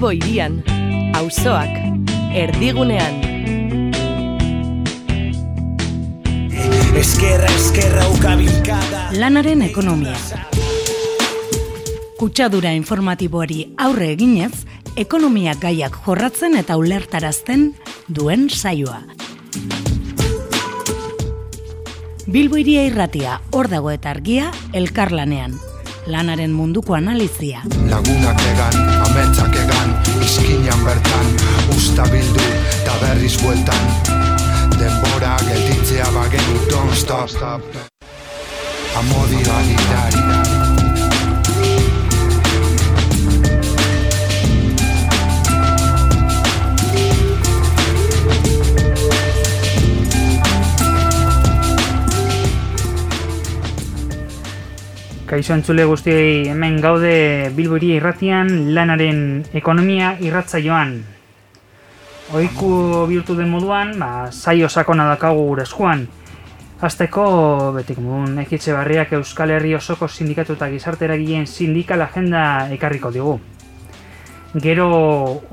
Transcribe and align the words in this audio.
Bilbo 0.00 0.14
irian, 0.16 0.54
auzoak, 1.12 1.74
erdigunean. 2.32 3.18
Eskerra, 6.96 7.50
eskerra, 7.52 8.06
ukabilkada 8.14 9.02
Lanaren 9.20 9.60
ekonomia. 9.66 10.16
Kutsadura 12.16 12.72
informatiboari 12.72 13.74
aurre 13.76 14.14
eginez, 14.14 14.64
ekonomia 14.96 15.52
gaiak 15.60 16.00
jorratzen 16.06 16.56
eta 16.56 16.80
ulertarazten 16.80 17.74
duen 18.08 18.48
saioa. 18.48 19.02
Bilbo 22.24 22.56
iria 22.56 22.88
irratia, 22.88 23.42
hor 23.52 23.68
dago 23.68 23.92
eta 23.92 24.16
argia, 24.16 24.48
elkarlanean. 24.72 25.60
Lanaren 26.08 26.56
munduko 26.56 26.96
analizia. 26.96 27.60
Lagunak 27.90 28.40
egan, 28.48 28.78
ametsak 29.04 29.58
egan, 29.60 29.69
izkinan 30.24 30.84
bertan, 30.84 31.32
usta 31.76 32.04
bildu, 32.12 32.44
eta 32.80 32.98
berriz 33.02 33.36
bueltan. 33.42 33.84
Denbora 34.78 35.36
gelditzea 35.46 36.10
bagenu, 36.14 36.60
don't 36.70 36.94
stop. 36.96 37.62
Amodio 38.96 39.52
agitari. 39.60 40.39
Kaixo 55.30 55.52
entzule 55.54 55.84
guztiei 55.86 56.48
hemen 56.50 56.80
gaude 56.82 57.52
Bilbori 57.54 57.92
irratian 57.94 58.48
lanaren 58.74 59.20
ekonomia 59.54 60.16
irratzaioan. 60.26 60.96
Oiku 62.34 62.70
bihurtu 63.06 63.36
den 63.38 63.46
moduan, 63.52 63.92
ba, 64.00 64.08
saio 64.32 64.66
sakona 64.66 65.06
dakagu 65.12 65.44
gure 65.52 65.68
eskuan. 65.68 66.02
Azteko, 66.82 67.28
betik 67.78 68.02
modun, 68.02 68.40
ekitxe 68.42 68.74
barriak 68.74 69.14
Euskal 69.20 69.54
Herri 69.54 69.76
osoko 69.78 70.10
sindikatu 70.10 70.58
eta 70.58 70.66
gizarte 70.74 71.06
eragileen 71.06 71.46
sindikal 71.46 72.02
agenda 72.02 72.66
ekarriko 72.74 73.14
digu. 73.14 73.38
Gero 74.66 74.90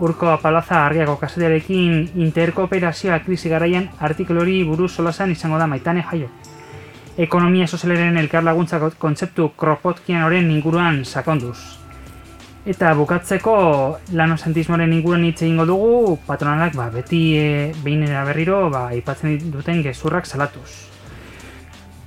urko 0.01 0.33
apalaza 0.33 0.87
argiako 0.87 1.19
kasetearekin 1.21 2.17
interkooperazioa 2.25 3.21
krisi 3.29 3.53
garaian 3.53 3.91
artikulori 4.01 4.63
buruz 4.63 4.95
solasan 4.95 5.37
izango 5.37 5.61
da 5.61 5.69
maitane 5.69 6.01
jaio 6.01 6.33
ekonomia 7.17 7.65
sozialaren 7.67 8.17
elkar 8.21 8.43
laguntza 8.45 8.79
kontzeptu 8.99 9.49
kropotkian 9.57 10.51
inguruan 10.51 11.03
sakonduz. 11.05 11.57
Eta 12.67 12.93
bukatzeko 12.93 13.97
lanosentismoaren 14.11 14.93
inguruan 14.93 15.23
hitz 15.23 15.41
egingo 15.41 15.65
dugu, 15.65 16.17
patronalak 16.27 16.75
ba, 16.75 16.89
beti 16.89 17.37
e, 17.37 17.73
behin 17.83 18.05
berriro 18.27 18.69
ba, 18.69 18.87
aipatzen 18.87 19.51
duten 19.51 19.81
gezurrak 19.83 20.25
salatuz. 20.25 20.89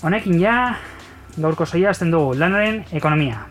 Honekin 0.03 0.39
ja, 0.41 0.77
gaurko 1.37 1.67
saia 1.67 1.91
azten 1.91 2.11
dugu 2.11 2.35
lanaren 2.35 2.85
ekonomia. 2.93 3.47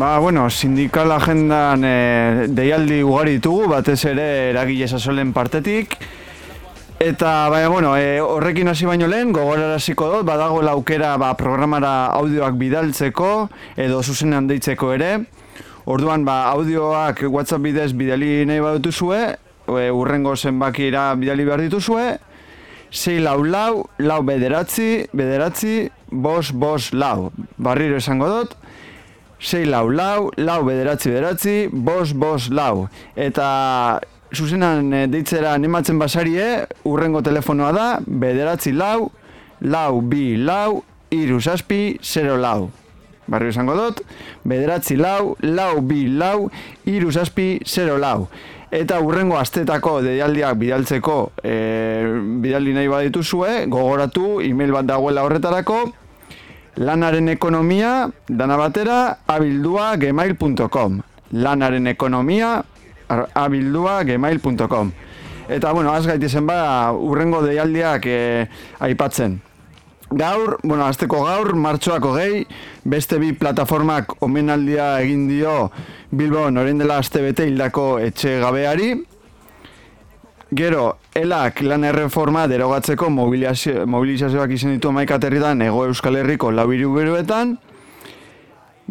Ba, 0.00 0.18
bueno, 0.18 0.48
sindikal 0.48 1.12
agendan 1.12 1.82
e, 1.84 2.46
deialdi 2.48 3.02
ugari 3.04 3.34
ditugu, 3.36 3.66
batez 3.68 3.98
ere 4.08 4.24
eragile 4.48 4.86
sasolen 4.88 5.34
partetik. 5.36 5.98
Eta, 6.96 7.50
baina, 7.52 7.68
bueno, 7.68 7.90
e, 8.00 8.16
horrekin 8.24 8.72
hasi 8.72 8.88
baino 8.88 9.10
lehen, 9.12 9.34
gogoraraziko 9.36 10.08
dut, 10.14 10.24
badago 10.24 10.62
aukera 10.72 11.16
ba, 11.20 11.34
programara 11.36 12.06
audioak 12.16 12.56
bidaltzeko, 12.56 13.50
edo 13.76 14.00
zuzenean 14.02 14.48
deitzeko 14.48 14.94
ere. 14.96 15.12
Orduan, 15.86 16.24
ba, 16.24 16.50
audioak 16.52 17.22
WhatsApp 17.30 17.62
bidez 17.64 17.92
bidali 17.96 18.44
nahi 18.46 18.60
badutuzue, 18.60 19.20
e, 19.66 19.90
urrengo 19.90 20.34
zenbakira 20.36 21.14
bidali 21.16 21.44
behar 21.44 21.62
dituzue, 21.64 22.18
sei 22.90 23.20
lau 23.20 23.42
lau, 23.44 23.86
lau 23.98 24.22
bederatzi, 24.22 25.06
bederatzi, 25.12 25.90
bos, 26.10 26.52
bos, 26.52 26.92
lau. 26.92 27.30
Barriro 27.56 27.96
esango 27.96 28.28
dut, 28.28 28.56
sei 29.40 29.64
lau 29.64 29.88
lau, 29.88 30.30
lau 30.36 30.62
bederatzi 30.66 31.14
bederatzi, 31.14 31.56
bos, 31.72 32.12
bos, 32.12 32.50
lau. 32.50 32.88
Eta 33.16 34.00
zuzenan 34.34 34.92
e, 34.92 35.06
deitzera 35.08 35.54
animatzen 35.56 35.98
basarie, 35.98 36.66
urrengo 36.84 37.22
telefonoa 37.24 37.72
da, 37.72 37.88
bederatzi 38.04 38.74
lau, 38.76 39.08
lau 39.60 40.02
bi 40.02 40.36
lau, 40.36 40.82
iru 41.10 41.40
zazpi, 41.40 41.96
zero 42.02 42.36
lau. 42.36 42.68
Barrio 43.30 43.52
esango 43.54 43.76
dut, 43.78 44.00
bederatzi 44.44 44.96
lau, 44.98 45.36
lau 45.46 45.80
bi 45.86 46.06
lau, 46.10 46.50
iru 46.90 47.12
zazpi, 47.14 47.60
zero 47.64 47.96
lau. 47.98 48.26
Eta 48.74 49.00
urrengo 49.02 49.38
astetako 49.38 49.96
deialdiak 50.02 50.58
bidaltzeko 50.58 51.16
e, 51.42 51.54
bidaldi 52.42 52.74
nahi 52.74 52.90
badituzue, 52.90 53.66
gogoratu, 53.70 54.40
email 54.46 54.74
bat 54.74 54.88
dagoela 54.90 55.24
horretarako, 55.26 55.78
lanaren 56.82 57.30
ekonomia, 57.32 58.08
dana 58.28 58.58
batera, 58.58 58.98
abildua 59.26 59.94
gmail.com. 59.98 61.00
Lanaren 61.30 61.86
ekonomia, 61.86 62.56
abildua 63.34 64.02
gmail.com. 64.04 64.90
Eta, 65.50 65.72
bueno, 65.74 65.92
az 65.92 66.06
gaitezen 66.06 66.46
ba, 66.46 66.90
urrengo 66.94 67.42
deialdiak 67.42 68.06
e, 68.06 68.18
aipatzen. 68.86 69.40
Gaur, 70.10 70.58
bueno, 70.64 70.84
azteko 70.90 71.20
gaur, 71.22 71.52
martxoako 71.54 72.16
gehi, 72.16 72.40
beste 72.82 73.20
bi 73.22 73.30
plataformak 73.38 74.16
omenaldia 74.26 74.96
egin 75.04 75.28
dio 75.28 75.70
Bilbon 76.10 76.58
orain 76.58 76.82
dela 76.82 76.96
aste 76.98 77.22
bete 77.22 77.46
hildako 77.46 78.00
etxe 78.02 78.40
gabeari. 78.42 78.90
Gero, 80.50 80.96
elak 81.14 81.62
lan 81.62 81.86
erreforma 81.86 82.48
derogatzeko 82.50 83.06
mobilizazioak 83.14 84.50
izan 84.56 84.74
ditu 84.74 84.90
maikaterritan 84.90 85.62
ego 85.62 85.84
Euskal 85.86 86.18
Herriko 86.18 86.50
labiru 86.50 86.90
beruetan. 86.96 87.54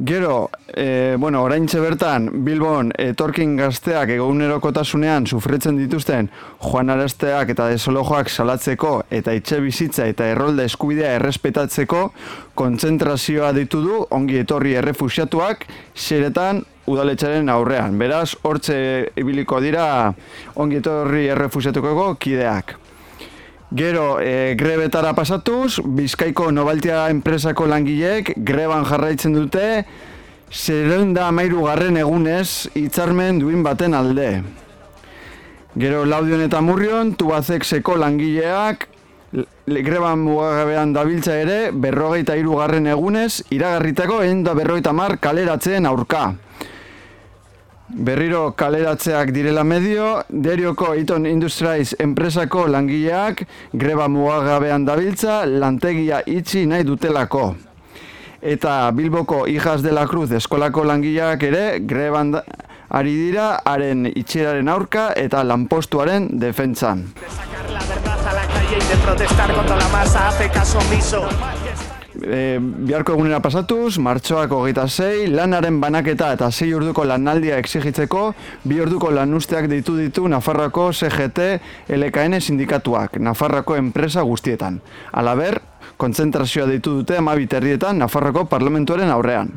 Gero, 0.01 0.49
e, 0.65 1.17
bueno, 1.19 1.41
orain 1.43 1.65
bertan, 1.67 2.29
Bilbon 2.45 2.93
etorkin 2.95 3.57
gazteak 3.57 4.13
egunerokotasunean 4.15 5.27
sufritzen 5.27 5.75
dituzten 5.75 6.29
joan 6.63 6.89
arazteak 6.89 7.49
eta 7.51 7.67
desolojoak 7.67 8.29
salatzeko 8.29 8.93
eta 9.11 9.33
itxe 9.35 9.59
bizitza 9.59 10.07
eta 10.07 10.29
errolda 10.31 10.63
eskubidea 10.63 11.17
errespetatzeko 11.19 12.13
kontzentrazioa 12.55 13.51
ditu 13.51 13.83
du 13.83 14.05
ongi 14.09 14.39
etorri 14.39 14.77
errefusiatuak 14.79 15.67
xeretan 15.93 16.63
udaletxaren 16.87 17.49
aurrean. 17.49 17.99
Beraz, 17.99 18.37
hortze 18.43 18.77
ibiliko 19.19 19.59
dira 19.59 20.13
ongi 20.55 20.79
etorri 20.79 21.27
errefusiatuko 21.35 22.13
kideak. 22.15 22.77
Gero, 23.71 24.17
e, 24.19 24.55
grebetara 24.57 25.13
pasatuz, 25.13 25.77
Bizkaiko 25.85 26.47
Nobaltia 26.49 27.03
enpresako 27.13 27.67
langileek 27.69 28.31
greban 28.41 28.81
jarraitzen 28.81 29.35
dute 29.37 29.83
zerenda 30.49 31.27
amairu 31.29 31.67
garren 31.67 31.99
egunez 32.01 32.65
hitzarmen 32.73 33.37
duin 33.37 33.61
baten 33.61 33.93
alde. 33.93 34.41
Gero, 35.77 36.01
Laudion 36.09 36.41
eta 36.41 36.63
Murrion, 36.65 37.13
Tubazek 37.13 37.61
seko 37.61 37.93
langileak 38.01 38.87
le, 39.37 39.83
greban 39.85 40.25
mugagabean 40.25 40.95
dabiltza 40.97 41.37
ere 41.37 41.69
berrogeita 41.69 42.39
hiru 42.41 42.57
garren 42.57 42.89
egunez 42.89 43.43
iragarritako 43.53 44.23
egin 44.25 44.41
da 44.49 44.57
berrogeita 44.57 44.97
mar 44.97 45.19
kaleratzen 45.21 45.85
aurka. 45.85 46.31
Berriro 47.89 48.51
kaleratzeak 48.53 49.31
direla 49.33 49.63
medio, 49.63 50.21
derioko 50.29 50.91
Iton 50.93 51.25
Industries 51.25 51.95
enpresako 51.97 52.67
langileak 52.69 53.41
greba 53.73 54.05
mugagabean 54.07 54.85
dabiltza 54.85 55.41
lantegia 55.49 56.21
itxi 56.29 56.67
nahi 56.69 56.85
dutelako. 56.85 57.55
Eta 58.41 58.91
Bilboko 58.93 59.47
Ijas 59.49 59.81
de 59.81 59.91
la 59.91 60.05
Cruz 60.07 60.31
eskolako 60.31 60.85
langileak 60.85 61.43
ere 61.49 61.79
greban 61.81 62.35
ari 62.89 63.15
dira 63.25 63.49
haren 63.65 64.05
itxeraren 64.13 64.69
aurka 64.69 65.09
eta 65.17 65.43
lanpostuaren 65.43 66.29
defentsan. 66.39 67.07
E, 72.23 72.59
biharko 72.59 73.13
egunera 73.15 73.39
pasatuz, 73.43 73.97
martxoak 74.01 74.51
hogeita 74.55 74.87
zei, 74.87 75.27
lanaren 75.31 75.79
banaketa 75.81 76.31
eta 76.35 76.51
zei 76.51 76.71
urduko 76.75 77.05
lanaldia 77.07 77.57
exigitzeko, 77.61 78.33
bi 78.63 78.79
urduko 78.83 79.11
lanusteak 79.11 79.69
ditu 79.71 79.95
ditu 79.97 80.27
Nafarroako 80.27 80.91
CGT 80.93 81.49
LKN 81.95 82.39
sindikatuak, 82.41 83.19
Nafarroako 83.19 83.77
enpresa 83.79 84.21
guztietan. 84.27 84.81
Alaber, 85.11 85.61
kontzentrazioa 85.99 86.67
ditu 86.69 86.99
dute 87.01 87.17
amabiterrietan 87.19 87.99
Nafarroko 87.99 88.45
parlamentuaren 88.51 89.09
aurrean. 89.11 89.51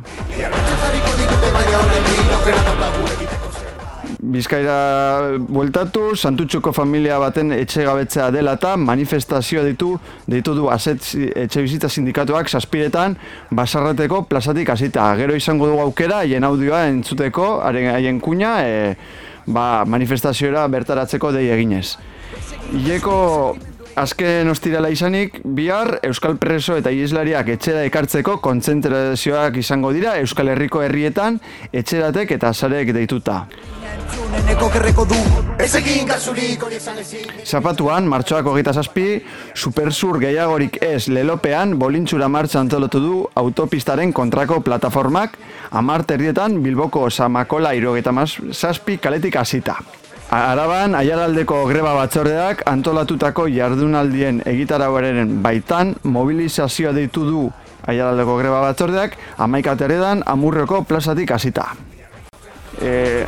Bizkaira 4.33 5.37
bueltatu, 5.45 6.15
Santutxuko 6.17 6.73
familia 6.73 7.19
baten 7.21 7.53
etxegabetzea 7.53 8.31
dela 8.33 8.55
eta 8.57 8.77
manifestazioa 8.81 9.65
ditu, 9.67 9.91
ditu 10.31 10.55
du 10.57 10.71
aset 10.73 11.05
etxe 11.43 11.61
bizita 11.65 11.91
sindikatuak 11.93 12.49
saspiretan 12.49 13.19
basarreteko 13.51 14.23
plazatik 14.31 14.73
hasita. 14.73 15.11
Gero 15.21 15.37
izango 15.37 15.69
dugu 15.69 15.83
aukera, 15.85 16.23
haien 16.23 16.49
audioa 16.49 16.87
entzuteko, 16.89 17.49
haien 17.67 18.23
kuña, 18.25 18.55
e, 18.65 18.95
ba, 19.47 19.85
manifestazioa 19.85 20.65
bertaratzeko 20.79 21.35
dei 21.37 21.51
eginez. 21.53 21.99
Ileko 22.73 23.19
Azken 23.93 24.49
ostirala 24.49 24.89
izanik, 24.89 25.35
bihar 25.45 25.99
Euskal 26.07 26.39
Preso 26.41 26.79
eta 26.81 26.91
Ieslariak 26.95 27.51
etxera 27.53 27.83
ekartzeko 27.85 28.39
kontzentrazioak 28.41 29.59
izango 29.61 29.91
dira 29.93 30.15
Euskal 30.23 30.49
Herriko 30.49 30.81
herrietan 30.81 31.37
etxeratek 31.77 32.33
eta 32.39 32.55
zarek 32.55 32.95
deituta. 32.97 33.43
Zapatuan, 37.45 38.09
martxoak 38.09 38.49
hogeita 38.49 38.73
zazpi, 38.73 39.07
supersur 39.55 40.19
gehiagorik 40.25 40.79
ez 40.83 41.09
lelopean 41.13 41.77
bolintxura 41.79 42.29
martxa 42.33 42.63
antolotu 42.65 43.01
du 43.01 43.17
autopistaren 43.45 44.13
kontrako 44.13 44.63
plataformak 44.65 45.37
amarterrietan 45.71 46.63
Bilboko 46.65 47.11
Samakola 47.11 47.75
irogeta 47.77 48.15
zazpi 48.53 48.97
kaletik 48.97 49.37
hasita. 49.37 49.77
Araban, 50.33 50.95
aiaraldeko 50.97 51.59
greba 51.69 51.91
batzordeak 51.93 52.63
antolatutako 52.71 53.45
jardunaldien 53.53 54.39
egitarauaren 54.49 55.35
baitan 55.45 55.91
mobilizazioa 56.09 56.95
deitu 56.97 57.27
du 57.27 57.43
aiaraldeko 57.93 58.39
greba 58.39 58.63
batzordeak 58.65 59.19
amaikateredan 59.45 60.23
amurreko 60.25 60.87
plazatik 60.89 61.35
hasita. 61.37 61.67
E, 62.81 63.27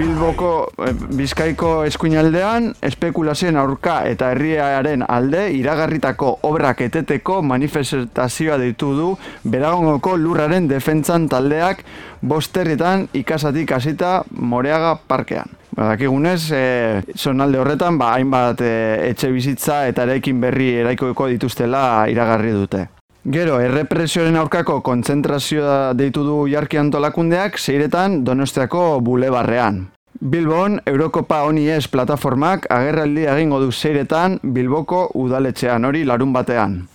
Bilboko 0.00 0.52
e, 0.80 0.94
Bizkaiko 1.18 1.74
eskuinaldean 1.90 2.70
espekulazioen 2.88 3.60
aurka 3.60 3.98
eta 4.08 4.32
herriaren 4.32 5.04
alde 5.04 5.44
iragarritako 5.58 6.38
obrak 6.48 6.80
eteteko 6.88 7.42
manifestazioa 7.50 8.56
deitu 8.64 8.94
du 8.96 9.12
beragongoko 9.44 10.16
lurraren 10.16 10.72
defentzan 10.72 11.28
taldeak 11.28 11.84
bosterrietan 12.24 13.10
ikasatik 13.12 13.76
hasita 13.76 14.16
Moreaga 14.32 14.96
parkean. 14.96 15.55
Badakigunez, 15.76 16.50
e, 16.56 17.02
zonalde 17.14 17.58
horretan, 17.60 17.98
ba, 18.00 18.14
hainbat 18.16 18.62
e, 18.64 18.70
etxe 19.10 19.28
bizitza 19.28 19.82
eta 19.90 20.06
erekin 20.08 20.40
berri 20.40 20.70
eraikoeko 20.80 21.28
dituztela 21.34 22.06
iragarri 22.08 22.54
dute. 22.56 22.86
Gero, 23.26 23.58
errepresioaren 23.60 24.38
aurkako 24.40 24.78
kontzentrazioa 24.86 25.92
deitu 25.98 26.24
du 26.24 26.38
jarki 26.48 26.80
antolakundeak 26.80 27.58
zeiretan 27.58 28.22
donostiako 28.24 29.02
bulebarrean. 29.04 29.82
Bilbon, 30.16 30.80
Eurokopa 30.88 31.42
honi 31.44 31.66
ez 31.68 31.84
plataformak 31.92 32.70
agerraldi 32.72 33.26
egingo 33.28 33.60
du 33.60 33.72
zeiretan 33.72 34.38
Bilboko 34.42 35.10
udaletxean 35.26 35.84
hori 35.84 36.06
larun 36.08 36.32
batean. 36.32 36.86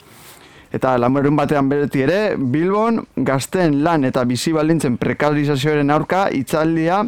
Eta 0.71 0.94
lamerun 0.95 1.35
batean 1.35 1.68
bereti 1.68 2.06
ere, 2.06 2.19
Bilbon 2.38 3.01
gazten 3.27 3.81
lan 3.83 4.06
eta 4.07 4.23
bizi 4.23 4.53
balintzen 4.56 4.95
prekarizazioaren 5.01 5.91
aurka 5.91 6.29
itzaldia 6.31 7.01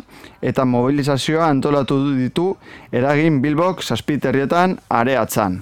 eta 0.43 0.65
mobilizazioa 0.67 1.47
antolatu 1.47 1.95
ditu 2.17 2.49
eragin 2.91 3.39
Bilbok 3.43 3.79
zazpiterrietan 3.83 4.75
areatzan. 4.91 5.61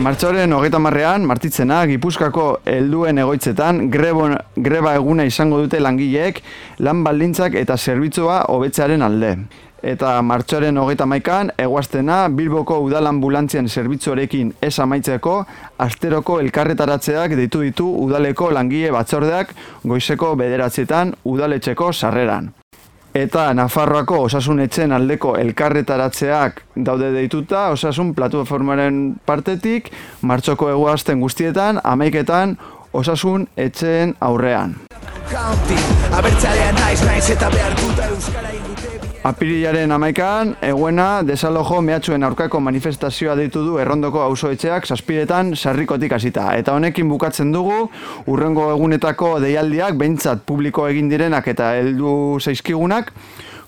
Martxoren 0.00 0.52
hogeita 0.52 0.78
marrean, 0.78 1.24
martitzena, 1.24 1.80
Gipuzkako 1.88 2.46
helduen 2.68 3.24
egoitzetan 3.24 3.86
grebon, 3.90 4.36
greba 4.56 4.92
eguna 5.00 5.24
izango 5.24 5.62
dute 5.64 5.80
langileek 5.80 6.44
lan 6.84 7.00
baldintzak 7.04 7.56
eta 7.64 7.80
zerbitzua 7.80 8.42
hobetzearen 8.52 9.08
alde 9.08 9.34
eta 9.82 10.20
martxoaren 10.22 10.78
hogeita 10.78 11.06
maikan, 11.06 11.50
eguaztena 11.58 12.28
Bilboko 12.28 12.78
udalambulantzien 12.84 13.68
zerbitzuarekin 13.68 14.54
ez 14.62 14.78
amaitzeko, 14.80 15.44
asteroko 15.78 16.38
elkarretaratzeak 16.40 17.36
ditu 17.38 17.64
ditu 17.64 17.88
udaleko 18.04 18.50
langile 18.50 18.90
batzordeak 18.94 19.54
goizeko 19.84 20.34
bederatzietan 20.36 21.14
udaletxeko 21.24 21.92
sarreran. 21.92 22.52
Eta 23.14 23.48
Nafarroako 23.54 24.20
osasun 24.28 24.60
etxen 24.62 24.92
aldeko 24.94 25.34
elkarretaratzeak 25.36 26.62
daude 26.76 27.10
deituta, 27.10 27.68
osasun 27.74 28.14
plataformaren 28.14 29.00
partetik, 29.26 29.90
martxoko 30.22 30.70
eguazten 30.70 31.20
guztietan, 31.20 31.80
amaiketan, 31.82 32.56
osasun 32.92 33.48
etxeen 33.56 34.14
aurrean. 34.20 34.76
naiz 36.80 37.02
naiz 37.04 37.30
eta 37.30 37.50
behar 37.50 37.76
euskara 38.10 38.59
Apirilaren 39.20 39.92
amaikan, 39.92 40.54
eguena 40.64 41.20
desalojo 41.28 41.82
mehatxuen 41.84 42.22
aurkako 42.24 42.56
manifestazioa 42.64 43.34
ditu 43.36 43.60
du 43.66 43.74
errondoko 43.76 44.22
auzoetxeak 44.24 44.86
saspiretan 44.88 45.50
sarrikotik 45.52 46.14
hasita. 46.16 46.46
Eta 46.56 46.72
honekin 46.72 47.10
bukatzen 47.12 47.50
dugu, 47.52 47.90
urrengo 48.32 48.70
egunetako 48.72 49.34
deialdiak, 49.44 49.98
behintzat 50.00 50.46
publiko 50.48 50.88
egin 50.88 51.12
direnak 51.12 51.52
eta 51.52 51.74
heldu 51.76 52.14
zaizkigunak, 52.40 53.12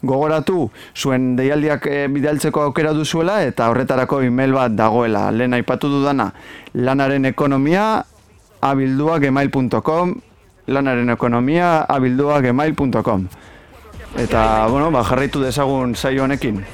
gogoratu 0.01 0.71
zuen 0.97 1.35
deialdiak 1.37 1.85
e, 1.85 2.01
bidaltzeko 2.09 2.65
aukera 2.71 2.97
duzuela 2.97 3.43
eta 3.45 3.69
horretarako 3.69 4.23
email 4.25 4.57
bat 4.57 4.73
dagoela. 4.73 5.29
Lehen 5.37 5.53
aipatu 5.61 5.93
dudana, 5.93 6.31
lanaren 6.73 7.29
ekonomia 7.29 8.07
abilduak 8.73 9.29
email.com 9.29 10.17
lanaren 10.73 11.11
ekonomia 11.11 11.83
abilduak 11.91 12.47
email.com 12.49 13.27
Eta, 14.17 14.67
bueno, 14.69 14.91
ba, 14.91 15.03
jarraitu 15.05 15.41
dezagun 15.41 15.95
saio 15.97 16.25
honekin. 16.25 16.65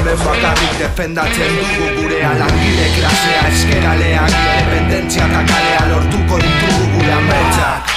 Hemen 0.00 0.18
bakarrik 0.24 0.78
defendatzen 0.78 1.56
dugu 1.58 1.88
gure 2.00 2.24
alangile 2.24 2.88
klasea 2.96 3.44
Eskeraleak, 3.50 4.34
independentzia 4.40 5.28
eta 5.28 5.46
kalea 5.52 5.86
lortuko 5.92 6.42
ditugu 6.44 6.92
gure 6.96 7.16
ametsak 7.20 7.89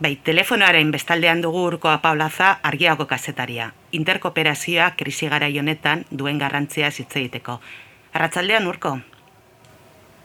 Bai, 0.00 0.14
telefonoaren 0.24 0.88
bestaldean 0.94 1.42
dugu 1.44 1.60
urko 1.68 1.90
apaulaza 1.92 2.54
argiago 2.64 3.04
kazetaria. 3.06 3.66
Interkooperazioa 3.92 4.92
krisi 4.96 5.26
gara 5.28 5.48
honetan 5.60 6.04
duen 6.10 6.38
garrantzia 6.38 6.88
zitzeiteko. 6.90 7.58
Arratxaldean 8.14 8.66
urko? 8.66 8.94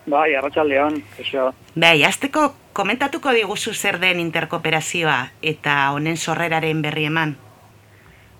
Bai, 0.08 0.36
arratxaldean, 0.36 1.01
eso. 1.20 1.50
Bai, 1.75 2.05
azteko 2.08 2.53
komentatuko 2.72 3.34
diguzu 3.36 3.74
zer 3.74 4.00
den 4.00 4.22
interkooperazioa 4.24 5.17
eta 5.41 5.91
honen 5.91 6.15
sorreraren 6.15 6.82
berri 6.82 7.10
eman? 7.10 7.36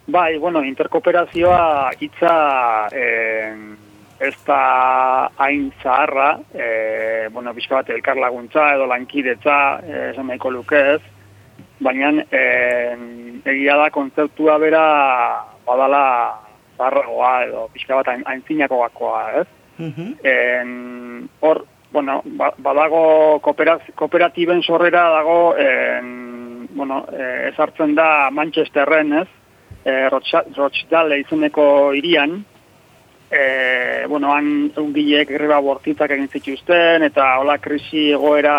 Bai, 0.08 0.38
bueno, 0.38 0.62
interkooperazioa 0.64 1.92
hitza 2.00 2.36
eh, 2.94 3.58
ez 4.20 4.36
da 4.48 4.62
hain 5.36 5.68
zaharra, 5.84 6.40
eh, 6.54 7.28
bueno, 7.34 7.54
bizka 7.54 7.82
bat 7.82 7.90
elkar 7.90 8.16
laguntza 8.16 8.70
edo 8.76 8.88
lankidetza, 8.88 9.58
eh, 9.84 10.12
esan 10.14 10.32
lukez, 10.54 11.02
baina 11.80 12.12
e, 12.32 12.42
egia 13.46 13.76
da 13.78 13.90
kontzeptua 13.92 14.58
bera 14.62 14.86
badala 15.68 16.06
zarragoa 16.78 17.32
edo 17.46 17.68
pixka 17.74 18.02
bat 18.02 18.12
aintzinako 18.16 18.82
gakoa, 18.84 19.22
ez? 19.42 19.48
Mm 19.78 21.28
hor, 21.42 21.66
bueno, 21.92 22.22
ba, 22.26 22.52
badago 22.58 23.40
kooperatiben 23.42 24.62
sorrera 24.64 25.10
dago 25.10 25.56
en, 25.58 26.68
bueno, 26.76 27.06
e, 27.12 27.50
ezartzen 27.50 27.96
da 27.96 28.30
Manchesterren, 28.32 29.14
ez? 29.22 29.28
E, 29.86 30.10
Rochdale 30.10 31.20
izeneko 31.22 31.94
irian, 31.94 32.44
e, 33.32 34.06
bueno, 34.08 34.34
han 34.34 34.72
ungilek 34.78 35.32
greba 35.38 35.60
bortitzak 35.64 36.12
egin 36.12 36.28
zituzten, 36.28 37.04
eta 37.08 37.36
hola 37.40 37.58
krisi 37.64 38.10
egoera, 38.18 38.58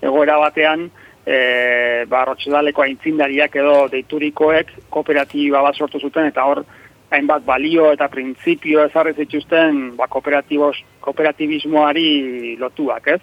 egoera 0.00 0.38
batean, 0.40 0.88
e, 1.30 2.04
ba, 2.10 2.24
rotxedaleko 2.26 2.82
aintzindariak 2.82 3.56
edo 3.62 3.88
deiturikoek 3.92 4.66
kooperatiba 4.90 5.62
bat 5.62 5.76
sortu 5.78 6.00
zuten, 6.00 6.26
eta 6.32 6.42
hor 6.48 6.64
hainbat 7.14 7.42
balio 7.46 7.92
eta 7.94 8.08
printzipio 8.10 8.84
ezarri 8.88 9.12
zituzten 9.14 9.96
ba, 9.98 10.06
kooperatibismoari 10.10 12.08
lotuak, 12.58 13.04
ez? 13.14 13.20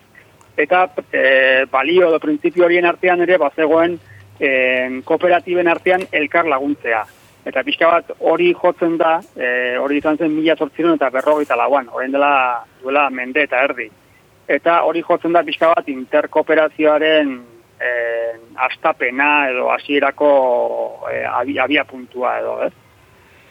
Eta 0.57 0.89
e, 1.11 1.65
balio 1.71 2.09
edo 2.09 2.19
printzipio 2.23 2.65
horien 2.65 2.85
artean 2.89 3.21
ere 3.27 3.37
bazegoen 3.41 3.91
e, 4.39 4.49
kooperatiben 5.05 5.67
artean 5.67 6.01
elkar 6.11 6.45
laguntzea. 6.49 7.03
Eta 7.47 7.63
pixka 7.63 7.87
bat 7.91 8.05
hori 8.19 8.49
jotzen 8.55 8.97
da, 8.99 9.21
e, 9.35 9.77
hori 9.79 9.97
izan 10.01 10.17
zen 10.17 10.33
mila 10.35 10.55
sortziron 10.57 10.95
eta 10.97 11.09
berrogeita 11.13 11.55
lauan, 11.55 11.87
horrein 11.93 12.11
dela 12.15 12.63
duela 12.81 13.09
mende 13.09 13.43
eta 13.47 13.57
erdi. 13.67 13.87
Eta 14.47 14.81
hori 14.87 15.01
jotzen 15.03 15.33
da 15.35 15.43
pixka 15.47 15.67
bat 15.75 15.87
interkooperazioaren 15.91 17.56
astapena 18.67 19.49
edo 19.51 19.69
hasierako 19.71 20.29
e, 21.11 21.23
abia 21.25 21.85
puntua 21.85 22.39
edo, 22.39 22.59
ez? 22.65 22.73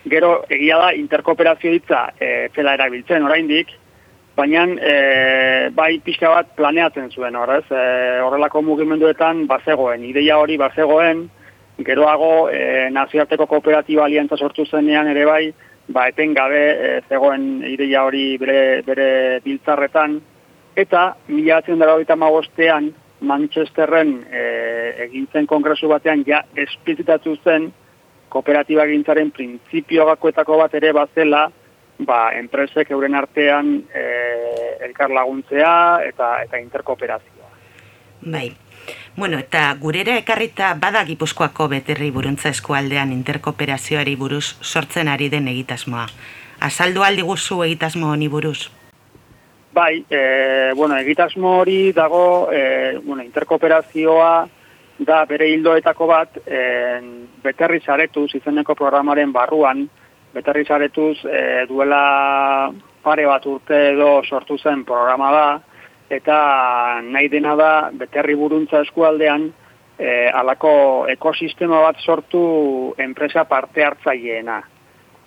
Gero, 0.07 0.45
egia 0.49 0.78
da, 0.78 0.93
interkooperazio 0.95 1.73
ditza 1.75 2.12
e, 2.21 2.49
zela 2.55 2.76
erabiltzen 2.78 3.25
oraindik, 3.26 3.73
baina 4.37 4.66
e, 4.78 5.71
bai 5.75 5.97
pixka 6.05 6.31
bat 6.31 6.52
planeatzen 6.59 7.11
zuen 7.11 7.35
horrez, 7.35 7.64
e, 7.71 7.87
horrelako 8.23 8.62
mugimenduetan 8.62 9.47
bazegoen, 9.50 10.05
ideia 10.07 10.38
hori 10.38 10.59
bazegoen, 10.61 11.25
geroago 11.87 12.49
e, 12.49 12.88
nazioarteko 12.93 13.49
kooperatiba 13.50 14.05
aliantza 14.05 14.37
sortu 14.37 14.66
zenean 14.66 15.09
ere 15.11 15.25
bai, 15.26 15.45
ba 15.88 16.07
eten 16.12 16.35
gabe 16.35 16.62
e, 16.71 16.93
zegoen 17.09 17.64
ideia 17.66 18.05
hori 18.05 18.37
bere, 18.38 18.61
bere 18.87 19.09
biltzarretan, 19.45 20.21
eta 20.76 21.09
mila 21.28 21.59
atzen 21.59 21.81
dara 21.81 22.16
magostean, 22.16 22.93
Manchesterren 23.26 24.12
e, 24.30 24.42
egintzen 25.09 25.47
kongresu 25.50 25.90
batean 25.90 26.25
ja 26.26 26.42
esplizitatu 26.56 27.37
zen 27.45 27.71
kooperatiba 28.33 28.87
gintzaren 28.90 29.30
printzipio 29.30 30.06
gakoetako 30.11 30.59
bat 30.62 30.75
ere 30.75 30.92
bazela, 30.97 31.47
ba, 32.06 32.21
enpresek 32.38 32.90
euren 32.90 33.14
artean 33.14 33.73
e, 33.95 34.04
elkar 34.88 35.14
laguntzea 35.14 35.73
eta, 36.06 36.37
eta 36.45 36.62
interkooperazioa. 36.62 37.50
Bai, 38.26 38.49
Bueno, 39.16 39.38
eta 39.38 39.75
gurera 39.80 40.18
ekarrita 40.21 40.75
bada 40.76 41.00
Gipuzkoako 41.09 41.71
beterri 41.73 42.11
buruntza 42.12 42.50
eskualdean 42.52 43.14
interkooperazioari 43.14 44.12
buruz 44.21 44.45
sortzen 44.61 45.09
ari 45.09 45.30
den 45.33 45.49
egitasmoa. 45.49 46.04
Azaldu 46.68 47.02
aldi 47.02 47.25
guzu 47.25 47.62
egitasmo 47.64 48.11
honi 48.12 48.28
buruz? 48.28 48.68
Bai, 49.76 50.06
e, 50.09 50.73
bueno, 50.75 50.97
egitasmo 50.97 51.59
hori 51.59 51.92
dago, 51.92 52.50
e, 52.50 52.97
bueno, 53.04 53.23
interkooperazioa 53.23 54.49
da 55.04 55.18
bere 55.28 55.50
hildoetako 55.52 56.06
bat, 56.09 56.38
e, 56.49 56.61
beterri 57.45 57.83
zaretuz, 57.85 58.30
izeneko 58.38 58.73
programaren 58.75 59.35
barruan, 59.35 59.83
beterri 60.33 60.64
zaretuz 60.64 61.18
e, 61.28 61.66
duela 61.68 62.73
pare 63.04 63.26
bat 63.28 63.45
urte 63.52 63.83
edo 63.90 64.23
sortu 64.25 64.56
zen 64.56 64.87
programa 64.88 65.28
da, 65.35 65.45
eta 66.09 66.38
nahi 67.04 67.28
dena 67.28 67.52
da 67.61 67.71
beterri 67.92 68.33
buruntza 68.35 68.80
eskualdean 68.87 69.45
e, 69.99 70.30
alako 70.33 70.73
ekosistema 71.18 71.83
bat 71.85 72.00
sortu 72.00 72.95
enpresa 72.97 73.45
parte 73.45 73.85
hartzaileena. 73.85 74.62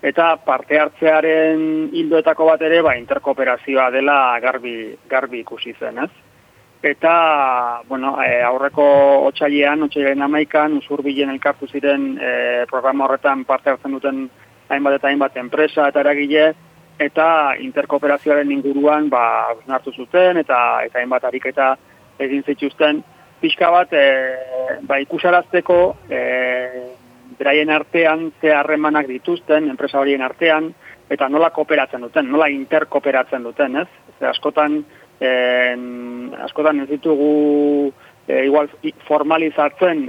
Eta 0.02 0.30
parte 0.46 0.80
hartzearen 0.80 1.90
hildoetako 1.92 2.46
bat 2.48 2.62
ere 2.64 2.82
ba, 2.82 2.96
interkooperazioa 2.96 3.90
dela 3.92 4.40
garbi, 4.40 4.96
garbi 5.12 5.42
ikusi 5.44 5.74
zen, 5.80 6.00
ez? 6.06 6.12
Eta, 6.82 7.82
bueno, 7.90 8.14
e, 8.24 8.38
aurreko 8.48 8.86
otxailean, 9.28 9.84
otxailean 9.90 10.24
amaikan, 10.24 10.78
usur 10.80 11.04
bilen 11.04 11.34
elkartu 11.34 11.68
ziren 11.68 12.14
e, 12.16 12.32
programa 12.72 13.04
horretan 13.06 13.44
parte 13.44 13.74
hartzen 13.74 13.98
duten 13.98 14.24
hainbat 14.70 14.96
eta 15.02 15.10
hainbat 15.10 15.36
enpresa 15.42 15.90
eta 15.92 16.06
eragile, 16.06 16.54
eta 17.00 17.56
interkooperazioaren 17.64 18.52
inguruan 18.52 19.08
ba 19.10 19.24
hartu 19.68 19.94
zuten 19.96 20.38
eta 20.38 20.84
eta 20.86 21.00
hainbat 21.00 21.24
ariketa 21.24 21.72
egin 22.20 22.44
zituzten 22.44 23.00
pixka 23.40 23.70
bat 23.72 23.94
e, 23.96 24.06
ba 24.84 25.00
ikusarazteko 25.00 25.80
e, 26.12 26.20
beraien 27.40 27.70
artean 27.72 28.32
ze 28.42 28.52
harremanak 28.54 29.08
dituzten 29.08 29.70
enpresa 29.70 30.00
horien 30.00 30.22
artean 30.22 30.74
eta 31.10 31.30
nola 31.30 31.50
kooperatzen 31.50 32.04
duten, 32.06 32.28
nola 32.30 32.50
interkooperatzen 32.54 33.44
duten, 33.44 33.80
ez? 33.82 33.88
Ze 34.20 34.28
askotan 34.30 34.84
en, 35.20 36.36
askotan 36.46 36.84
ez 36.84 36.90
ditugu 36.90 37.92
e, 38.28 38.44
igual 38.46 38.70
formalizatzen 39.08 40.06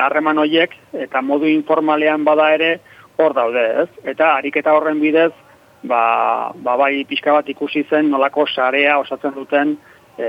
harreman 0.00 0.38
e, 0.38 0.44
horiek 0.46 0.78
eta 1.06 1.22
modu 1.22 1.50
informalean 1.50 2.24
bada 2.24 2.52
ere 2.54 2.78
hor 3.18 3.34
daude, 3.34 3.66
ez? 3.84 3.88
Eta 4.14 4.34
ariketa 4.36 4.74
horren 4.74 5.00
bidez 5.02 5.32
ba, 5.82 6.52
ba 6.54 6.76
bai 6.76 7.04
pixka 7.08 7.34
bat 7.34 7.48
ikusi 7.48 7.84
zen 7.90 8.10
nolako 8.10 8.46
sarea 8.46 8.98
osatzen 8.98 9.34
duten 9.34 9.76
e, 10.16 10.28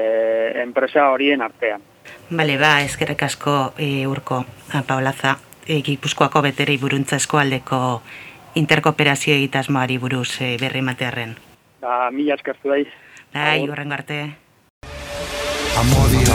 enpresa 0.64 1.10
horien 1.14 1.42
artean. 1.42 1.86
Bale, 2.30 2.58
ba, 2.62 2.80
ezkerrek 2.86 3.24
asko 3.24 3.56
e, 3.78 4.08
urko, 4.10 4.44
Paulaza, 4.88 5.38
e, 5.70 5.82
Gipuzkoako 5.86 6.42
beterei 6.42 6.78
buruntza 6.82 7.20
eskualdeko 7.22 8.02
interkooperazio 8.62 9.36
egitasmoari 9.38 10.00
buruz 10.02 10.42
e, 10.42 10.56
berri 10.62 10.82
matearen. 10.82 11.36
Ba, 11.82 12.10
mila 12.12 12.36
eskertu 12.40 12.74
daiz. 12.74 12.90
Bai, 13.34 13.62
horrengo 13.70 14.00
arte. 14.00 14.22
Amodi 15.80 16.26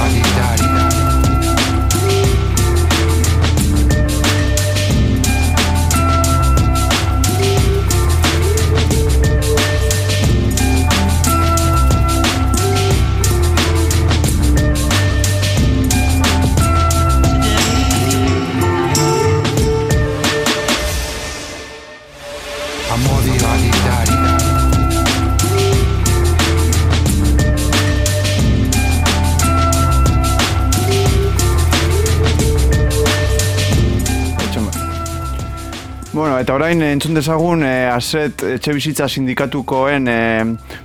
orain 36.55 36.83
entzun 36.87 37.17
dezagun 37.19 37.65
e, 37.67 37.75
aset 37.91 38.45
etxe 38.55 38.75
bizitza 38.77 39.09
sindikatukoen 39.11 40.07
e, 40.07 40.19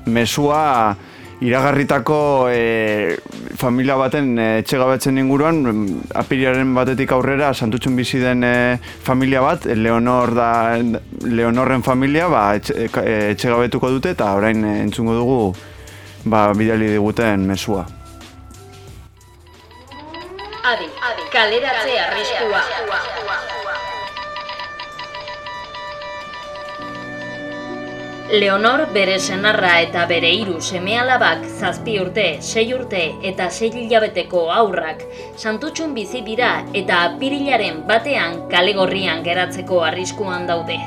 mesua 0.09 0.95
iragarritako 1.45 2.17
e, 2.51 3.17
familia 3.59 3.97
baten 3.99 4.31
e, 4.39 4.47
etxe 4.63 4.79
gabetzen 4.81 5.19
inguruan 5.21 5.61
apiriaren 6.17 6.73
batetik 6.75 7.13
aurrera 7.13 7.51
santutxun 7.53 7.99
bizi 8.01 8.21
den 8.23 8.43
e, 8.47 8.55
familia 9.05 9.43
bat 9.45 9.69
Leonor 9.69 10.33
da 10.33 10.49
Leonorren 11.27 11.85
familia 11.85 12.31
ba, 12.33 12.43
etxe, 12.57 12.89
etxe 12.89 13.53
gabetuko 13.53 13.93
dute 13.93 14.15
eta 14.17 14.33
orain 14.41 14.65
entzungo 14.73 15.15
dugu 15.21 15.39
ba, 16.25 16.49
bidali 16.57 16.89
diguten 16.97 17.45
mesua 17.53 17.85
Adi, 20.69 20.85
adi, 20.85 21.23
kaleratzea 21.33 22.03
arriskua. 22.09 23.18
Leonor 28.31 28.91
bere 28.93 29.15
senarra 29.17 29.79
eta 29.81 30.03
bere 30.05 30.29
hiru 30.29 30.59
semealabak 30.61 31.47
zazpi 31.49 31.95
urte, 31.97 32.25
sei 32.45 32.67
urte 32.75 32.99
eta 33.25 33.47
sei 33.49 33.71
hilabeteko 33.73 34.43
aurrak 34.53 35.01
santutxun 35.35 35.95
bizi 35.95 36.21
dira 36.27 36.49
eta 36.81 36.99
apirilaren 37.07 37.79
batean 37.87 38.43
kalegorrian 38.51 39.23
geratzeko 39.25 39.79
arriskuan 39.87 40.45
daude. 40.45 40.77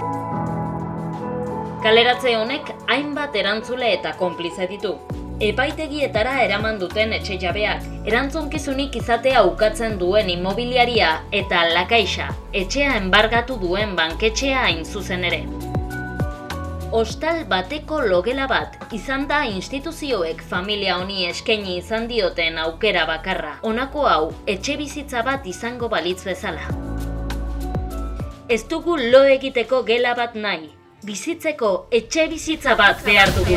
Kaleratze 1.82 2.37
honek 2.38 2.70
hainbat 2.87 3.34
erantzule 3.34 3.90
eta 3.96 4.14
konplize 4.22 4.70
ditu. 4.70 4.94
Epaitegietara 5.42 6.37
eraman 6.44 6.78
duten 6.78 7.11
etxe 7.18 7.40
jabeak, 7.42 7.82
erantzunkizunik 8.06 9.00
izatea 9.02 9.42
ukatzen 9.50 9.99
duen 9.99 10.30
immobiliaria 10.30 11.11
eta 11.42 11.66
lakaixa, 11.75 12.30
etxea 12.62 12.94
enbargatu 13.02 13.58
duen 13.66 13.99
banketxea 13.99 14.62
hain 14.68 14.87
zuzen 14.87 15.26
ere 15.32 15.42
hostal 16.92 17.46
bateko 17.49 18.02
logela 18.04 18.44
bat 18.49 18.75
izan 18.92 19.22
da 19.28 19.38
instituzioek 19.49 20.42
familia 20.49 20.99
honi 21.00 21.25
eskaini 21.25 21.78
izan 21.78 22.04
dioten 22.08 22.58
aukera 22.61 23.06
bakarra. 23.08 23.54
Honako 23.68 24.04
hau 24.08 24.26
etxe 24.54 24.76
bizitza 24.76 25.22
bat 25.25 25.46
izango 25.49 25.88
balitz 25.88 26.20
bezala. 26.26 26.68
Ez 28.49 28.61
dugu 28.68 28.99
lo 29.14 29.25
egiteko 29.38 29.82
gela 29.88 30.12
bat 30.18 30.37
nahi. 30.37 30.68
Bizitzeko 31.08 31.72
etxe 31.90 32.28
bizitza 32.28 32.76
bat 32.76 33.00
behar 33.08 33.32
dugu. 33.38 33.56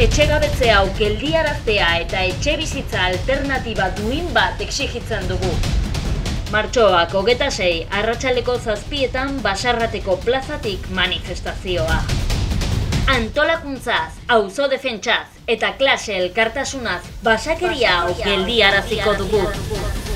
Etxe 0.00 0.26
gabetze 0.32 0.70
hau 0.72 0.86
geldiaraztea 0.96 1.92
eta 2.06 2.24
etxe 2.32 2.56
bizitza 2.62 3.04
alternatiba 3.12 3.92
duin 4.00 4.32
bat 4.32 4.64
exigitzen 4.64 5.28
dugu. 5.28 5.52
Martxoak 6.46 7.14
hogeta 7.18 7.48
sei, 7.50 7.86
arratsaleko 7.90 8.54
zazpietan 8.58 9.40
basarrateko 9.42 10.16
plazatik 10.24 10.86
manifestazioa. 10.94 11.98
Antolakuntzaz, 13.16 14.12
auzo 14.28 14.70
defentsaz 14.70 15.26
eta 15.48 15.72
klase 15.78 16.16
elkartasunaz 16.22 17.02
basakeria 17.26 18.00
hau 18.00 18.14
geldiaraziko 18.22 19.18
dugu. 19.18 19.46
dugu. 19.58 20.06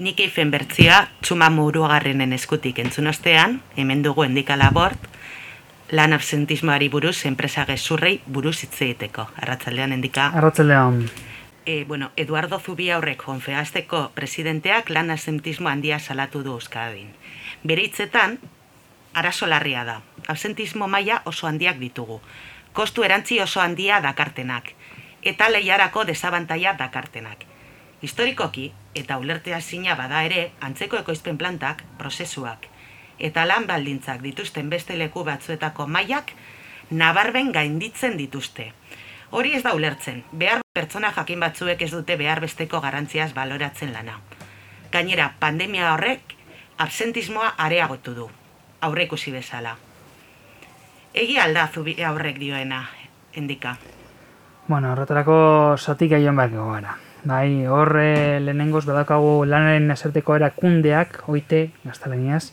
Nik 0.00 0.20
eifen 0.24 0.50
bertzia, 0.50 1.10
txuma 1.20 1.50
muruagarrenen 1.52 2.32
eskutik 2.32 2.78
entzun 2.80 3.06
ostean, 3.10 3.60
hemen 3.76 4.02
dugu 4.02 4.24
endika 4.24 4.56
labort, 4.56 4.96
lan 5.92 6.14
absentismoari 6.16 6.88
buruz, 6.88 7.26
enpresa 7.28 7.66
gezurrei 7.68 8.22
buruz 8.24 8.62
hitz 8.62 8.80
egiteko. 8.80 9.26
Arratzaldean 9.36 9.92
endika. 9.92 10.30
Arratzeldean. 10.32 11.04
E, 11.66 11.84
bueno, 11.84 12.12
Eduardo 12.16 12.58
Zubia 12.58 12.96
horrek 12.96 13.20
konfeazteko 13.26 14.10
presidenteak 14.14 14.88
lan 14.88 15.10
absentismo 15.10 15.68
handia 15.68 15.98
salatu 15.98 16.42
du 16.42 16.56
Euskadin. 16.56 17.12
Bere 17.62 17.84
hitzetan, 17.84 18.38
arazo 19.14 19.46
larria 19.46 19.84
da. 19.84 20.00
Absentismo 20.28 20.88
maila 20.88 21.22
oso 21.24 21.46
handiak 21.46 21.78
ditugu. 21.78 22.20
Kostu 22.72 23.02
erantzi 23.02 23.40
oso 23.40 23.60
handia 23.60 24.00
dakartenak. 24.00 24.72
Eta 25.22 25.48
lehiarako 25.50 26.04
desabantaia 26.04 26.72
dakartenak. 26.78 27.44
Historikoki, 28.02 28.72
eta 28.94 29.18
ulertea 29.18 29.60
zina 29.60 29.94
bada 29.94 30.22
ere, 30.24 30.52
antzeko 30.60 30.96
ekoizpen 30.96 31.36
plantak, 31.38 31.82
prozesuak, 31.98 32.66
eta 33.18 33.44
lan 33.44 33.66
baldintzak 33.68 34.22
dituzten 34.24 34.70
beste 34.70 34.96
leku 34.96 35.24
batzuetako 35.24 35.86
mailak 35.86 36.32
nabarben 36.90 37.52
gainditzen 37.52 38.16
dituzte. 38.16 38.72
Hori 39.30 39.52
ez 39.54 39.62
da 39.62 39.74
ulertzen, 39.76 40.24
behar 40.32 40.64
pertsona 40.74 41.12
jakin 41.14 41.40
batzuek 41.44 41.82
ez 41.82 41.90
dute 41.92 42.16
behar 42.16 42.40
besteko 42.40 42.80
garantziaz 42.80 43.32
baloratzen 43.34 43.92
lana. 43.92 44.18
Gainera, 44.90 45.34
pandemia 45.38 45.92
horrek 45.92 46.34
absentismoa 46.78 47.52
areagotu 47.58 48.14
du, 48.16 48.30
aurre 48.80 49.04
ikusi 49.08 49.32
bezala. 49.32 49.76
Egi 51.14 51.38
alda 51.42 51.66
zubi 51.68 51.96
aurrek 52.04 52.38
dioena, 52.38 52.84
endika. 53.34 53.76
Bueno, 54.68 54.92
horretarako 54.92 55.76
zatik 55.78 56.12
aion 56.12 56.36
behar 56.36 56.52
gara. 56.54 56.96
Bai, 57.24 57.66
hor 57.66 57.96
eh, 58.00 58.40
lehenengoz 58.40 58.86
badakagu 58.86 59.44
lanaren 59.44 59.90
eserteko 59.92 60.36
erakundeak, 60.38 61.18
oite, 61.28 61.66
gaztalaniaz, 61.84 62.52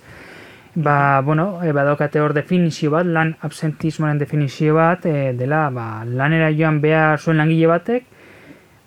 ba, 0.76 1.22
bueno, 1.22 1.64
e, 1.64 1.72
badaukate 1.72 2.20
hor 2.20 2.34
definizio 2.36 2.92
bat, 2.92 3.06
lan 3.06 3.36
absentismoaren 3.42 4.20
definizio 4.20 4.76
bat, 4.76 5.06
e, 5.06 5.32
dela, 5.34 5.70
ba, 5.72 6.04
lanera 6.06 6.52
joan 6.52 6.82
behar 6.82 7.22
zuen 7.22 7.40
langile 7.40 7.70
batek, 7.72 8.06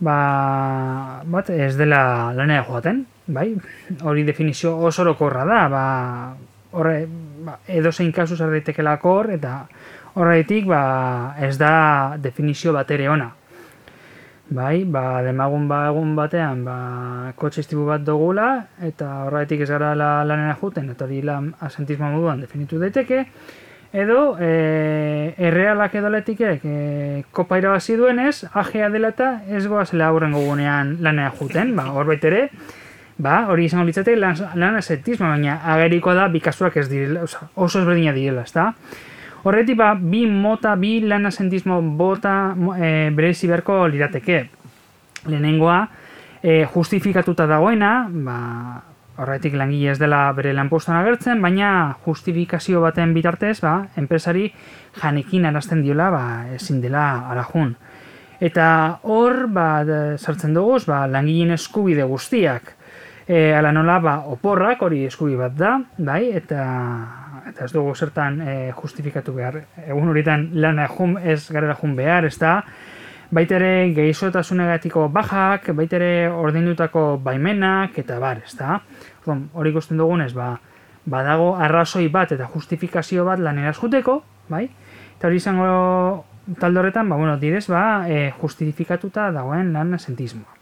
ba, 0.05 1.23
bat, 1.25 1.49
ez 1.51 1.77
dela 1.79 2.03
lanera 2.37 2.67
joaten, 2.69 3.07
bai, 3.27 3.55
hori 4.03 4.27
definizio 4.29 4.77
oso 4.77 5.05
da, 5.05 5.69
ba, 5.69 5.85
horre, 6.73 7.07
ba, 7.45 7.59
edo 7.69 7.93
zein 7.93 8.13
kasu 8.13 8.37
zarditekelako 8.37 9.13
hor, 9.19 9.31
eta 9.37 9.55
horretik, 10.15 10.67
ba, 10.71 11.37
ez 11.43 11.57
da 11.59 12.17
definizio 12.19 12.75
bat 12.77 12.91
ere 12.91 13.09
ona. 13.11 13.31
Bai, 14.51 14.83
ba, 14.83 15.23
demagun 15.23 15.69
ba 15.71 15.85
egun 15.93 16.17
batean, 16.19 16.65
ba, 16.67 16.77
kotxe 17.39 17.63
istibu 17.63 17.85
bat 17.87 18.03
dugula, 18.03 18.67
eta 18.83 19.11
horretik 19.29 19.63
ez 19.63 19.71
gara 19.71 19.93
la, 19.95 20.25
lanera 20.27 20.57
juten, 20.59 20.91
eta 20.91 21.07
hori 21.07 21.21
lan 21.23 21.53
asentismo 21.63 22.11
moduan 22.11 22.43
definitu 22.43 22.81
daiteke, 22.83 23.25
edo, 23.93 24.35
e, 24.43 24.51
errealak 25.39 25.95
edo 25.99 26.11
letikek, 26.11 26.67
e, 26.67 27.23
kopa 27.31 27.61
irabazi 27.63 27.95
duenez, 27.99 28.43
agea 28.51 28.91
dela 28.91 29.13
eta 29.15 29.31
ez 29.47 29.65
goazela 29.71 30.11
aurren 30.11 30.35
gugunean 30.35 30.97
lanera 30.99 31.31
juten, 31.39 31.77
ba, 31.79 31.87
hor 31.95 32.11
ere, 32.19 32.49
ba, 33.21 33.45
hori 33.53 33.69
izango 33.69 33.87
litzate 33.89 34.17
lan, 34.17 34.37
lan 34.59 34.77
asentismo, 34.81 35.29
baina 35.29 35.61
ageriko 35.75 36.15
da 36.17 36.27
bikasuak 36.33 36.77
ez 36.81 36.89
direla, 36.91 37.25
oso 37.55 37.81
ezberdina 37.83 38.13
direla, 38.17 38.45
ezta? 38.49 38.71
Horretik 39.45 39.79
ba, 39.79 39.95
bi 39.95 40.27
mota, 40.29 40.75
bi 40.77 40.99
lan 41.09 41.29
asentismo 41.29 41.81
bota 41.97 42.53
e, 42.77 43.09
berezi 43.17 43.49
beharko 43.49 43.87
lirateke. 43.89 44.43
Lehenengoa, 45.29 45.81
e, 46.43 46.65
justifikatuta 46.75 47.47
dagoena, 47.49 47.93
ba, 48.11 48.39
horretik 49.21 49.55
langile 49.57 49.93
ez 49.93 49.99
dela 50.01 50.27
bere 50.37 50.53
lanpostuan 50.57 50.99
agertzen, 51.01 51.41
baina 51.45 51.97
justifikazio 52.05 52.81
baten 52.85 53.15
bitartez, 53.17 53.59
ba, 53.65 53.75
enpresari 54.01 54.49
janekin 55.01 55.49
arazten 55.49 55.85
diola, 55.85 56.11
ba, 56.13 56.25
ezin 56.57 56.81
dela 56.85 57.07
arajun. 57.33 57.75
Eta 58.41 58.67
hor, 59.05 59.47
ba, 59.53 59.85
sartzen 60.17 60.57
dugu, 60.57 60.79
ba, 60.89 61.05
langileen 61.09 61.53
eskubide 61.57 62.07
guztiak. 62.09 62.75
E, 63.31 63.55
ala 63.55 63.71
nola, 63.71 64.01
ba, 64.03 64.13
oporrak 64.27 64.81
hori 64.83 65.05
eskubi 65.07 65.37
bat 65.39 65.53
da, 65.55 65.77
bai, 66.03 66.33
eta 66.35 66.65
eta 67.47 67.67
ez 67.69 67.71
dugu 67.71 67.93
zertan 67.95 68.41
e, 68.43 68.55
justifikatu 68.75 69.35
behar. 69.37 69.61
Egun 69.85 70.11
horitan 70.11 70.49
lana 70.59 70.89
jun, 70.91 71.15
ez 71.23 71.45
garela 71.55 71.77
jun 71.79 71.95
behar, 71.95 72.27
ez 72.27 72.35
da, 72.43 72.57
baitere 73.31 73.93
gehizotasunagatik 73.95 74.99
bajak, 75.15 75.71
baitere 75.79 76.11
ordeinutako 76.27 77.05
baimenak, 77.23 77.99
eta 78.03 78.19
bar, 78.19 78.43
ez 78.43 78.57
da. 78.59 78.81
Hori 79.31 79.71
ikusten 79.71 80.03
dugunez, 80.03 80.33
ba, 80.35 80.57
badago 81.07 81.53
arrazoi 81.55 82.09
bat 82.11 82.35
eta 82.35 82.51
justifikazio 82.51 83.25
bat 83.31 83.39
lanera 83.39 83.73
juteko, 83.79 84.25
bai? 84.51 84.67
Eta 85.15 85.31
hori 85.31 85.39
izango 85.39 85.71
talde 86.59 86.83
horretan, 86.83 87.07
ba, 87.07 87.15
bueno, 87.15 87.39
direz, 87.39 87.69
ba, 87.71 88.09
e, 88.11 88.33
justifikatuta 88.43 89.31
dagoen 89.39 89.71
lan 89.77 89.95
asentismoa. 89.95 90.60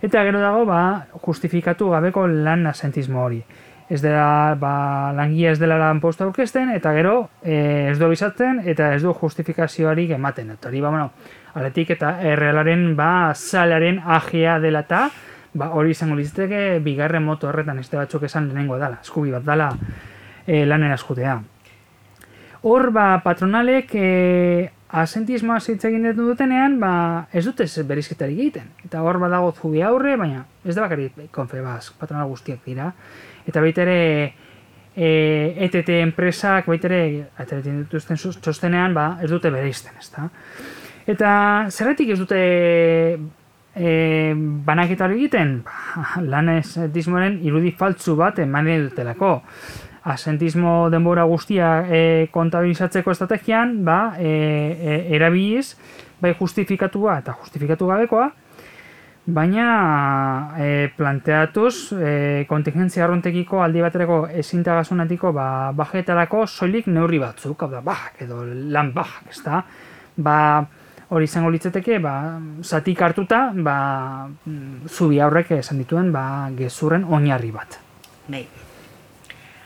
Eta 0.00 0.22
gero 0.24 0.40
dago, 0.40 0.64
ba, 0.64 1.06
justifikatu 1.26 1.90
gabeko 1.92 2.26
lan 2.26 2.66
asentismo 2.66 3.24
hori 3.24 3.42
ez 3.90 4.00
dela, 4.02 4.54
ba, 4.54 5.10
langia 5.12 5.50
ez 5.50 5.58
dela 5.58 5.74
lan 5.76 5.98
posta 6.00 6.22
aurkezten, 6.22 6.70
eta 6.70 6.92
gero 6.94 7.14
e, 7.42 7.88
ez 7.90 7.96
du 7.98 8.06
abizatzen, 8.06 8.62
eta 8.70 8.92
ez 8.94 9.02
du 9.02 9.10
justifikazioari 9.18 10.06
ematen. 10.14 10.52
Eta 10.54 10.70
hori, 10.70 10.80
ba, 10.80 10.92
bueno, 10.94 11.10
aletik 11.58 11.90
eta 11.96 12.12
errealaren, 12.22 12.92
ba, 12.96 13.34
salaren 13.34 13.98
agia 14.06 14.60
dela 14.62 14.84
eta, 14.86 15.08
ba, 15.58 15.72
hori 15.74 15.90
izango 15.90 16.14
litzateke 16.14 16.78
bigarren 16.86 17.26
moto 17.26 17.50
horretan, 17.50 17.82
ez 17.82 17.90
batzuk 17.90 18.28
esan 18.30 18.46
lehenengo 18.46 18.78
dela, 18.78 19.00
eskubi 19.02 19.34
bat 19.34 19.42
dela 19.42 19.72
e, 20.46 20.62
lanen 20.70 20.94
askutea. 20.94 21.40
Hor, 22.62 22.92
ba, 22.94 23.08
patronalek 23.26 23.96
e, 23.98 24.08
asentismoa 24.92 25.60
zitza 25.60 25.88
egin 25.88 26.08
dutenean, 26.16 26.78
ba, 26.80 26.92
ez 27.32 27.44
dute 27.46 27.66
berizketari 27.86 28.34
egiten. 28.34 28.70
Eta 28.84 29.02
hor 29.06 29.20
badago 29.22 29.52
zubi 29.52 29.82
aurre, 29.86 30.16
baina 30.16 30.44
ez 30.64 30.74
da 30.74 30.82
bakari 30.82 31.10
konfebaz, 31.30 31.92
patronal 31.98 32.28
guztiak 32.28 32.64
dira 32.66 32.92
eta 33.48 33.60
baita 33.64 33.84
ere 33.86 34.00
e, 34.94 35.10
ETT 35.66 35.92
enpresak 36.00 36.68
baita 36.70 36.88
ere 36.90 37.02
ateratzen 37.40 37.84
dituzten 37.84 38.20
txostenean 38.20 38.96
ba, 38.96 39.12
ez 39.22 39.30
dute 39.30 39.52
bere 39.52 39.70
izten, 39.70 39.96
ezta? 40.00 40.28
Eta 41.10 41.30
zerretik 41.70 42.12
ez 42.14 42.18
dute 42.20 42.40
e, 43.74 43.92
banaketa 44.66 45.06
hori 45.06 45.22
egiten? 45.22 45.60
Ba, 45.66 46.20
lan 46.32 46.52
dismoren 46.94 47.40
irudi 47.46 47.74
faltzu 47.78 48.16
bat 48.20 48.42
eman 48.42 48.70
dutelako. 48.88 49.38
Asentismo 50.04 50.88
denbora 50.88 51.26
guztia 51.28 51.84
e, 51.84 52.28
kontabilizatzeko 52.32 53.12
estrategian, 53.12 53.80
ba, 53.84 54.14
e, 54.18 54.30
e, 54.30 55.00
erabiliz, 55.16 55.74
bai 56.20 56.32
justifikatua 56.38 57.18
eta 57.20 57.36
justifikatu 57.42 57.90
gabekoa, 57.90 58.30
Baina 59.30 60.56
e, 60.58 60.88
planteatuz 60.96 61.92
e, 61.92 62.44
kontingentzia 62.48 63.04
arrontekiko 63.04 63.60
aldi 63.62 63.82
baterako 63.84 64.22
ezintagasunatiko 64.42 65.32
ba, 65.36 65.46
bajetarako 65.76 66.46
soilik 66.48 66.88
neurri 66.88 67.20
batzuk, 67.20 67.60
hau 67.60 67.68
da, 67.70 67.82
bajak 67.84 68.24
edo 68.26 68.40
lan 68.46 68.94
bajak, 68.96 69.28
ez 69.30 69.42
da? 69.44 69.60
Ba, 70.16 70.38
hori 71.12 71.28
izango 71.28 71.52
litzeteke, 71.52 72.00
ba, 72.02 72.14
zatik 72.64 73.04
hartuta, 73.04 73.42
ba, 73.54 73.76
zubi 74.88 75.20
aurrek 75.20 75.52
esan 75.60 75.84
dituen, 75.84 76.10
ba, 76.16 76.24
gezurren 76.56 77.04
oinarri 77.04 77.52
bat. 77.54 77.78
Bai. 78.30 78.46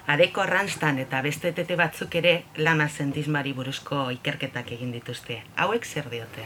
Adeko 0.06 0.42
arrantztan 0.42 0.98
eta 1.00 1.22
beste 1.24 1.54
tete 1.56 1.78
batzuk 1.80 2.14
ere 2.20 2.34
lana 2.60 2.88
zentismari 2.88 3.54
buruzko 3.56 4.10
ikerketak 4.12 4.74
egin 4.76 4.92
dituzte. 4.92 5.38
Hauek 5.56 5.86
zer 5.88 6.10
diote? 6.12 6.44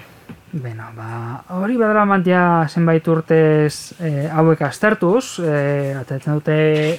Beno, 0.53 0.87
ba, 0.97 1.43
hori 1.59 1.75
badara 1.77 2.07
mantia 2.09 2.43
zenbait 2.71 3.09
urtez 3.13 3.93
e, 4.01 4.29
hauek 4.33 4.63
astartuz, 4.65 5.43
e, 5.43 5.51
eh, 5.51 5.97
atatzen 5.99 6.39
dute 6.39 6.55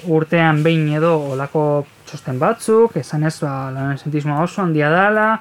urtean 0.06 0.60
behin 0.62 0.84
edo 1.00 1.16
olako 1.32 1.64
txosten 2.06 2.38
batzuk, 2.44 3.00
esan 3.02 3.26
ez, 3.26 3.40
ba, 3.42 3.72
lan 3.74 3.96
esentismoa 3.96 4.44
oso 4.44 4.62
handia 4.62 4.92
dela, 4.94 5.32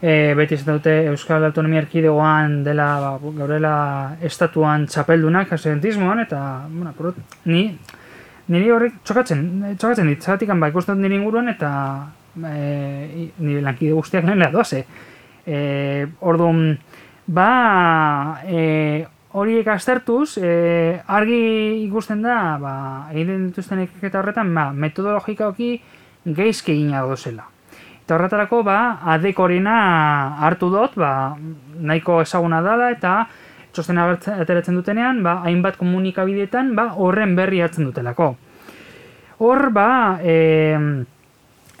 e, 0.00 0.32
beti 0.38 0.56
ez 0.56 0.64
dute 0.64 0.94
Euskal 1.10 1.44
Autonomia 1.50 1.82
Erkidegoan 1.82 2.62
dela, 2.64 2.88
ba, 3.02 3.34
gaurela 3.42 3.74
estatuan 4.24 4.86
txapeldunak 4.88 5.52
esentismoan, 5.58 6.24
eta, 6.24 6.40
bueno, 6.70 7.12
ni, 7.44 7.66
niri 8.52 8.70
horrek 8.74 9.00
txokatzen, 9.04 9.44
txokatzen 9.78 10.10
dit, 10.10 10.22
zagatik 10.22 10.52
ba, 10.60 10.68
ikusten 10.72 11.00
nire 11.00 11.16
inguruan, 11.16 11.48
eta 11.52 11.70
e, 12.36 13.30
nire 13.38 13.62
lankide 13.64 13.94
guztiak 13.96 14.26
nire 14.28 14.50
doaze. 14.52 14.84
E, 15.46 15.58
orduan, 16.20 16.76
ba 17.26 18.40
e, 18.44 19.06
horiek 19.34 19.68
aztertuz, 19.72 20.36
e, 20.38 21.00
argi 21.06 21.40
ikusten 21.86 22.22
da, 22.22 22.38
ba, 22.60 22.74
egiten 23.12 23.48
dituzten 23.48 23.82
ekiketa 23.86 24.20
horretan, 24.20 24.52
ba, 24.54 24.68
metodologika 24.72 25.48
hoki 25.50 25.78
geizke 26.24 26.72
egina 26.72 27.02
dozela. 27.08 27.48
Eta 28.04 28.18
horretarako, 28.18 28.60
ba, 28.66 28.78
adekorina 29.14 29.78
hartu 30.44 30.68
dut, 30.72 30.98
ba, 31.00 31.34
nahiko 31.80 32.20
ezaguna 32.22 32.60
dela, 32.64 32.90
eta 32.92 33.16
agertzen- 33.82 34.40
ateratzen 34.40 34.74
dutenean, 34.74 35.22
ba, 35.22 35.42
hainbat 35.44 35.76
komunikabideetan, 35.76 36.74
ba, 36.74 36.92
horren 36.96 37.34
berri 37.36 37.60
hartzen 37.60 37.84
dutelako. 37.84 38.36
Hor, 39.38 39.70
ba, 39.70 40.20
e, 40.22 41.04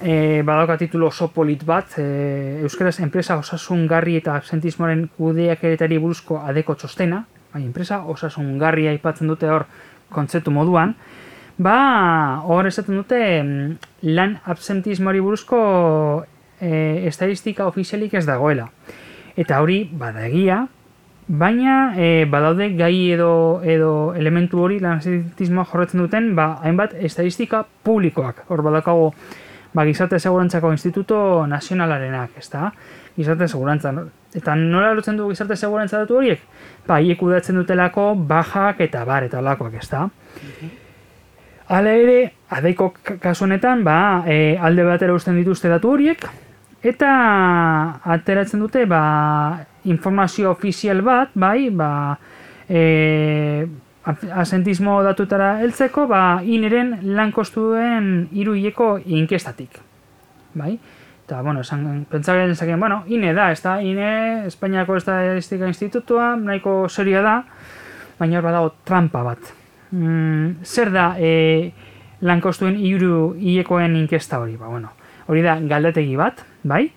e, 0.02 0.42
badauka 0.42 0.76
titulo 0.76 1.06
oso 1.06 1.28
polit 1.32 1.64
bat, 1.64 1.98
e, 1.98 2.60
Euskaraz 2.62 2.98
enpresa 3.00 3.36
osasungarri 3.38 4.16
eta 4.16 4.34
absentismoaren 4.36 5.08
kudeak 5.16 5.64
eretari 5.64 5.98
buruzko 5.98 6.40
adeko 6.42 6.74
txostena, 6.74 7.24
bai, 7.52 7.64
enpresa 7.64 8.02
osasungarria 8.04 8.90
aipatzen 8.90 9.28
dute 9.28 9.48
hor 9.48 9.66
kontzeptu 10.10 10.50
moduan, 10.50 10.94
ba, 11.58 12.40
hor 12.44 12.66
esaten 12.66 12.96
dute 12.96 13.20
lan 14.02 14.38
absentismoari 14.44 15.20
buruzko 15.20 16.26
e, 16.60 17.06
estadistika 17.06 17.66
ofizialik 17.66 18.14
ez 18.14 18.26
dagoela. 18.26 18.68
Eta 19.36 19.60
hori, 19.62 19.84
bada 19.90 20.26
egia, 20.26 20.66
baina 21.28 21.94
e, 21.96 22.26
badaude 22.28 22.70
gai 22.76 23.10
edo, 23.14 23.62
edo 23.64 24.14
elementu 24.14 24.60
hori 24.60 24.78
lan 24.80 24.98
absentismoa 24.98 25.64
jorretzen 25.70 26.00
duten, 26.02 26.34
ba, 26.36 26.58
hainbat 26.62 26.92
estadistika 27.00 27.64
publikoak. 27.82 28.44
Hor 28.48 28.62
badakago, 28.62 29.14
ba, 29.72 29.84
gizarte 29.88 30.18
segurantzako 30.20 30.72
instituto 30.72 31.46
nazionalarenak, 31.46 32.36
ezta? 32.38 32.72
Gizarte 33.16 33.48
segurantza. 33.48 33.92
Eta 34.34 34.54
nola 34.58 34.92
lotzen 34.94 35.16
du 35.16 35.28
gizarte 35.30 35.56
segurantza 35.56 36.00
datu 36.02 36.18
horiek? 36.18 36.40
Ba, 36.86 36.98
hiek 37.00 37.18
kudeatzen 37.18 37.56
dutelako 37.56 38.14
bajak 38.16 38.80
eta 38.84 39.04
bar 39.08 39.24
eta 39.24 39.38
olakoak, 39.40 39.74
ezta? 39.80 40.08
Hala 41.68 41.92
ere, 41.96 42.32
adeiko 42.52 42.90
k- 42.92 43.16
kasu 43.22 43.46
honetan, 43.46 43.84
ba, 43.84 44.24
e, 44.28 44.58
alde 44.60 44.84
batera 44.84 45.14
uzten 45.16 45.38
dituzte 45.40 45.70
datu 45.72 45.94
horiek, 45.94 46.26
eta 46.84 47.12
ateratzen 48.04 48.60
dute, 48.60 48.84
ba, 48.84 49.64
informazio 49.84 50.50
ofizial 50.50 51.02
bat, 51.02 51.30
bai, 51.34 51.70
ba, 51.70 52.18
e, 52.68 53.66
asentismo 54.34 54.98
datutara 55.02 55.60
heltzeko, 55.62 56.06
ba, 56.08 56.42
ineren 56.44 56.98
lan 57.16 57.32
kostuen 57.32 58.28
hiru 58.32 58.56
hileko 58.58 58.98
inkestatik, 59.04 59.80
bai? 60.54 60.76
Eta, 61.24 61.40
bueno, 61.40 61.62
esan, 61.64 62.04
pentsaren 62.10 62.50
esaken, 62.52 62.80
bueno, 62.80 63.02
INE 63.08 63.32
da, 63.32 63.48
ez 63.52 63.62
da, 63.64 63.78
INE, 63.80 64.44
Espainiako 64.50 64.98
Estadistika 65.00 65.68
Institutua, 65.70 66.34
nahiko 66.36 66.82
seria 66.92 67.22
da, 67.24 67.38
baina 68.18 68.38
hor 68.38 68.44
badago 68.44 68.74
trampa 68.84 69.22
bat. 69.24 69.54
Mm, 69.94 70.60
zer 70.64 70.90
da 70.92 71.14
e, 71.16 71.72
lankostuen 72.20 72.76
hiru 72.76 73.32
hilekoen 73.40 73.96
inkesta 73.96 74.42
hori? 74.42 74.58
Ba, 74.60 74.68
bueno, 74.68 74.92
hori 75.32 75.40
da 75.46 75.56
galdetegi 75.64 76.18
bat, 76.20 76.44
bai? 76.62 76.90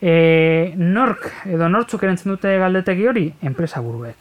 E, 0.00 0.74
nork 0.78 1.26
edo 1.50 1.68
nortzuk 1.68 2.04
erantzen 2.06 2.30
dute 2.32 2.54
galdetegi 2.60 3.06
hori? 3.10 3.26
Enpresa 3.42 3.82
buruek. 3.82 4.16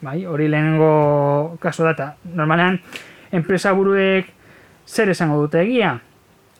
Bai? 0.00 0.24
Hori 0.24 0.48
lehenengo 0.48 1.56
kasu 1.60 1.84
data. 1.84 2.14
Normalean, 2.34 2.80
enpresa 3.32 3.72
buruek 3.76 4.30
zer 4.88 5.12
esango 5.12 5.40
dute 5.42 5.60
egia? 5.62 5.98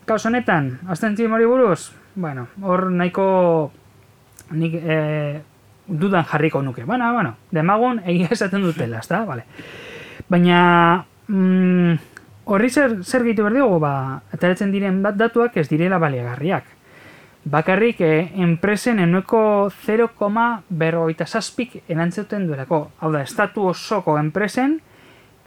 Kaus 0.05 0.25
honetan, 0.27 0.79
abstentzio 0.89 1.33
hori 1.33 1.47
buruz? 1.49 1.93
Bueno, 2.15 2.49
hor 2.63 2.91
nahiko 2.91 3.73
nik 4.51 4.75
e, 4.75 5.41
dudan 5.87 6.25
jarriko 6.25 6.63
nuke. 6.63 6.85
Bueno, 6.85 7.13
bueno, 7.13 7.37
demagun 7.51 8.03
egia 8.05 8.29
esaten 8.31 8.63
dutela, 8.63 8.99
ezta? 8.99 9.25
Vale. 9.25 9.47
Baina 10.29 11.05
mm, 11.29 11.95
horri 12.45 12.71
zer, 12.71 12.99
zer 13.05 13.25
gehitu 13.25 13.47
behar 13.47 13.57
dugu, 13.57 13.79
ba, 13.83 13.95
ateratzen 14.35 14.73
diren 14.75 15.01
bat 15.03 15.17
datuak 15.17 15.57
ez 15.57 15.69
direla 15.71 15.99
baliagarriak. 16.03 16.80
Bakarrik 17.45 18.01
eh, 18.05 18.33
enpresen 18.37 18.99
enueko 19.01 19.71
0,berrogeita 19.73 21.27
zazpik 21.27 21.83
erantzuten 21.89 22.47
duelako. 22.47 22.91
Hau 23.01 23.13
da, 23.13 23.23
estatu 23.23 23.65
osoko 23.71 24.19
enpresen 24.21 24.81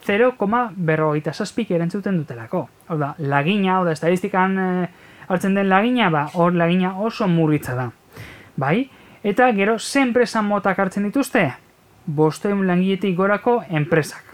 0,berrogeita 0.08 1.34
zazpik 1.34 1.72
erantzuten 1.72 2.18
dutelako. 2.18 2.68
Hau 2.88 2.98
da, 2.98 3.14
lagina, 3.20 3.78
hau 3.78 3.86
da, 3.86 3.94
estadistikan 3.94 4.58
eh, 4.58 4.88
hartzen 5.28 5.54
den 5.54 5.70
lagina, 5.70 6.10
ba, 6.10 6.26
hor 6.34 6.58
lagina 6.58 6.96
oso 6.98 7.28
murritza 7.28 7.78
da. 7.78 7.92
Bai? 8.58 8.90
Eta 9.24 9.52
gero, 9.54 9.78
ze 9.80 10.02
enpresa 10.02 10.42
motak 10.42 10.80
hartzen 10.80 11.06
dituzte? 11.06 11.52
Bosteun 12.06 12.66
langiletik 12.68 13.16
gorako 13.16 13.62
enpresak. 13.70 14.33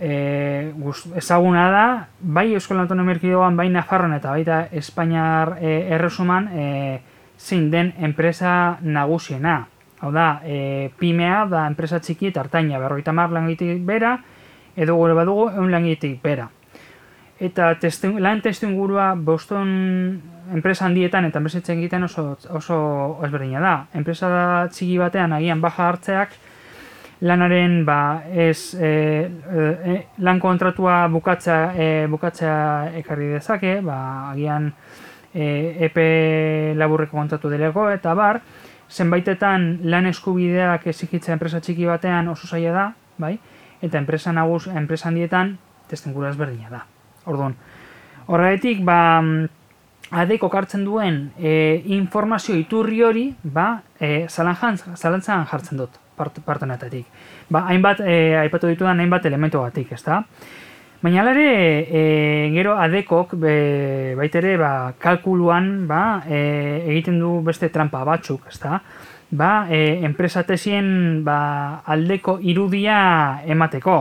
E, 0.00 0.72
ezaguna 1.18 1.70
da, 1.74 1.86
bai 2.20 2.52
Euskal 2.54 2.78
Autonomia 2.78 3.16
Erkidegoan, 3.16 3.56
bai 3.58 3.68
Nafarroan 3.74 4.14
eta 4.14 4.30
baita 4.30 4.60
Espainiar 4.70 5.56
e, 5.58 5.72
erresuman 5.96 6.48
e, 6.52 6.66
zein 7.38 7.70
den 7.70 7.92
enpresa 7.98 8.78
nagusiena. 8.82 9.66
Hau 9.98 10.12
da, 10.14 10.40
e, 10.46 10.90
pimea 10.98 11.44
da 11.50 11.66
enpresa 11.66 11.98
txiki 11.98 12.30
eta 12.30 12.44
hartaina, 12.44 12.78
berroita 12.78 13.12
mar 13.12 13.34
langiletik 13.34 13.82
bera, 13.86 14.18
edo 14.78 14.94
gure 14.94 15.16
badugu 15.18 15.48
eun 15.50 15.72
langiletik 15.74 16.22
bera. 16.22 16.46
Eta 17.38 17.72
testu, 17.78 18.14
lan 18.18 18.40
testu 18.42 18.66
ingurua 18.66 19.12
Boston 19.14 19.68
enpresa 20.54 20.86
handietan 20.86 21.26
eta 21.28 21.38
enpresa 21.38 21.60
egiten 21.74 22.06
oso, 22.06 22.36
oso 22.50 22.78
ezberdina 23.26 23.60
da. 23.62 23.74
Enpresa 23.98 24.30
txiki 24.70 24.98
batean 24.98 25.34
agian 25.36 25.60
baja 25.62 25.88
hartzeak 25.88 26.34
lanaren 27.20 27.84
ba, 27.84 28.22
ez 28.30 28.74
e, 28.74 28.90
e, 29.26 29.96
lan 30.22 30.38
kontratua 30.40 31.08
bukatzea, 31.10 31.72
e, 31.74 32.06
bukatzea 32.10 32.58
ekarri 33.00 33.32
dezake, 33.34 33.80
ba, 33.82 34.30
agian 34.30 34.70
e, 35.34 35.76
epe 35.88 36.74
laburreko 36.78 37.18
kontratu 37.18 37.50
deleko 37.50 37.88
eta 37.90 38.14
bar, 38.14 38.40
zenbaitetan 38.88 39.68
lan 39.90 40.06
eskubideak 40.06 40.86
ezikitzea 40.94 41.34
enpresa 41.34 41.60
txiki 41.60 41.88
batean 41.90 42.28
oso 42.28 42.46
zaila 42.46 42.72
da, 42.72 42.86
bai? 43.18 43.34
Eta 43.82 43.98
enpresa 43.98 44.32
nagus, 44.32 44.66
enpresa 44.70 45.10
handietan 45.10 45.56
testengura 45.90 46.30
ezberdina 46.30 46.70
da. 46.70 46.84
Orduan, 47.28 47.54
horregatik, 48.26 48.80
ba, 48.86 49.20
adeko 50.10 50.48
kartzen 50.48 50.86
duen 50.86 51.32
e, 51.36 51.82
informazio 51.98 52.56
iturri 52.56 53.02
hori, 53.02 53.30
ba, 53.42 53.82
e, 54.00 54.28
zalantzan 54.30 55.48
jartzen 55.50 55.82
dut, 55.82 55.98
part, 56.18 56.40
parte 56.44 56.66
honetatik. 56.66 57.06
Ba, 57.48 57.68
hainbat, 57.70 58.02
e, 58.02 58.36
aipatu 58.42 58.68
ditudan 58.68 59.00
hainbat 59.00 59.30
elementu 59.30 59.62
batik, 59.62 59.94
ezta? 59.96 60.24
Baina 60.98 61.20
hala 61.22 61.30
ere, 61.30 61.50
e, 61.86 62.00
gero 62.50 62.74
adekok, 62.82 63.36
be, 63.38 63.54
baitere, 64.18 64.56
ba, 64.58 64.72
kalkuluan, 64.98 65.86
ba, 65.86 66.24
e, 66.26 66.40
egiten 66.90 67.20
du 67.22 67.36
beste 67.46 67.70
trampa 67.70 68.02
batzuk, 68.04 68.48
ezta? 68.50 68.80
Ba, 69.30 69.68
e, 69.70 70.00
enpresa 70.02 70.42
tesien, 70.42 71.22
ba, 71.22 71.84
aldeko 71.86 72.40
irudia 72.42 72.98
emateko. 73.46 74.00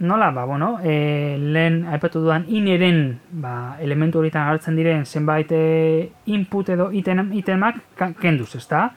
Nola, 0.00 0.28
ba, 0.30 0.44
bueno, 0.44 0.76
e, 0.84 1.38
lehen 1.40 1.80
aipatu 1.90 2.20
dudan 2.22 2.44
ineren 2.54 3.00
ba, 3.32 3.78
elementu 3.82 4.20
horietan 4.20 4.44
agertzen 4.46 4.76
diren 4.78 5.06
zenbait 5.06 5.50
input 6.30 6.68
edo 6.70 6.92
itemak 6.92 7.80
kenduz, 8.20 8.52
ezta? 8.60 8.90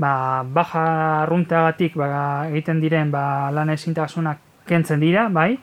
Ba, 0.00 0.42
baja 0.48 0.82
arrunteagatik 1.26 1.96
ba, 2.00 2.08
egiten 2.48 2.80
diren 2.80 3.10
ba, 3.12 3.50
lan 3.52 3.70
ezintasunak 3.74 4.38
kentzen 4.68 5.02
dira, 5.02 5.28
bai? 5.28 5.58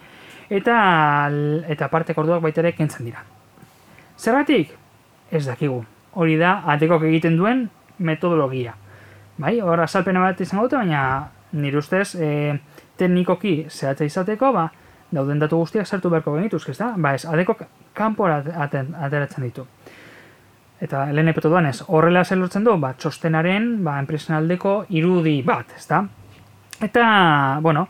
Eta, 0.50 0.76
eta 1.68 1.90
parteko 1.90 2.22
orduak 2.24 2.44
baita 2.46 2.62
ere 2.62 2.76
kentzen 2.78 3.08
dira. 3.08 3.24
Zergatik? 4.18 4.76
Ez 5.32 5.46
dakigu. 5.48 5.82
Hori 6.18 6.38
da, 6.38 6.62
atekok 6.74 7.08
egiten 7.10 7.38
duen 7.38 7.68
metodologia. 7.98 8.76
Bai, 9.38 9.58
hor 9.62 9.82
azalpena 9.84 10.22
bat 10.24 10.40
izango 10.42 10.66
dute, 10.66 10.80
baina 10.80 11.02
nire 11.58 11.82
ustez, 11.82 12.16
e, 12.16 12.58
teknikoki 12.98 13.56
zehatza 13.70 14.06
izateko, 14.06 14.52
ba, 14.54 14.68
dauden 15.14 15.40
datu 15.40 15.60
guztiak 15.62 15.88
sartu 15.88 16.10
beharko 16.14 16.36
genituzke, 16.36 16.74
ezta? 16.74 16.92
Ba 16.98 17.14
ez, 17.16 17.26
adekok 17.26 17.64
kanpora 17.98 18.42
ateratzen 18.66 19.46
ditu. 19.46 19.66
Eta 20.78 21.08
lehen 21.10 21.32
epetu 21.32 21.50
duan 21.50 21.66
ez, 21.66 21.80
horrela 21.88 22.24
zer 22.24 22.38
lortzen 22.38 22.66
du, 22.66 22.76
ba, 22.78 22.92
txostenaren, 22.94 23.84
ba, 23.86 23.98
enpresen 24.02 24.36
aldeko 24.38 24.84
irudi 24.94 25.42
bat, 25.46 25.72
ezta? 25.78 26.04
Eta, 26.86 27.06
bueno, 27.66 27.88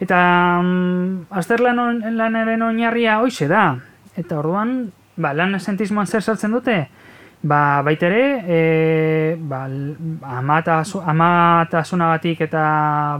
eta 0.00 0.20
mm, 0.62 1.26
azterlan 1.36 1.82
on, 1.82 2.00
lanaren 2.16 2.64
oinarria 2.64 3.18
hoize 3.20 3.50
da. 3.52 3.66
Eta 4.16 4.38
orduan, 4.40 4.78
ba, 5.20 5.34
lan 5.36 5.54
esentismoan 5.60 6.08
zer 6.08 6.24
sartzen 6.24 6.56
dute? 6.56 6.78
Ba, 7.46 7.82
baitere, 7.84 8.24
e, 8.48 9.36
ba, 9.36 9.66
amatasunagatik 10.40 12.40
eta 12.48 12.64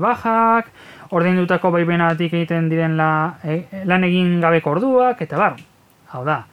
bajak, 0.01 0.73
ordaindutako 1.13 1.69
baibenagatik 1.77 2.33
egiten 2.33 2.73
diren 2.73 2.97
la, 2.97 3.37
e, 3.45 3.85
lan 3.85 4.09
egin 4.09 4.41
gabeko 4.41 4.73
orduak, 4.79 5.21
eta 5.21 5.37
bar, 5.37 5.61
hau 6.17 6.25
da, 6.25 6.47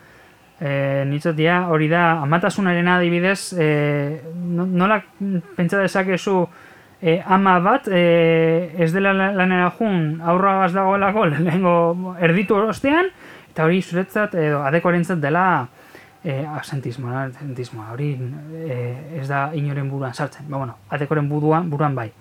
e, 0.62 1.04
nitzotia 1.10 1.68
hori 1.70 1.88
da, 1.92 2.20
amatasunaren 2.24 2.88
adibidez, 2.88 3.54
e, 3.58 4.22
no- 4.36 4.66
nola 4.66 5.02
pentsa 5.56 5.80
dezakezu 5.82 6.48
e, 7.02 7.22
ama 7.26 7.60
bat 7.60 7.88
e, 7.92 8.72
ez 8.78 8.92
dela 8.94 9.14
la- 9.14 9.32
lanera 9.34 9.70
jun 9.78 10.22
aurra 10.24 10.68
dagoelako 10.68 11.26
lehenengo 11.32 12.16
erditu 12.20 12.56
ostean, 12.56 13.10
eta 13.52 13.66
hori 13.66 13.82
zuretzat 13.82 14.36
edo 14.36 14.64
adekoarentzat 14.66 15.20
dela 15.22 15.68
e, 16.24 16.46
asentismoa, 16.60 17.26
asentismoa, 17.32 17.92
hori 17.94 18.14
e, 18.64 18.78
ez 19.20 19.28
da 19.28 19.50
inoren 19.54 19.90
buruan 19.92 20.14
sartzen, 20.14 20.48
ba, 20.50 20.58
bueno, 20.58 20.78
atekoren 20.90 21.28
buruan, 21.30 21.70
buruan 21.70 21.96
bai. 21.96 22.12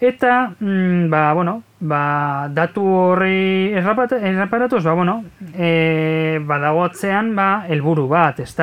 Eta, 0.00 0.52
mm, 0.60 1.08
ba, 1.10 1.32
bueno, 1.34 1.62
ba, 1.80 2.48
datu 2.50 2.82
horri 2.82 3.72
erraparatuz, 3.74 4.82
ba, 4.84 4.94
bueno, 4.94 5.24
e, 5.54 6.40
badago 6.44 6.84
atzean, 6.84 7.34
ba, 7.36 7.66
elburu 7.68 8.08
bat, 8.08 8.40
ez 8.40 8.54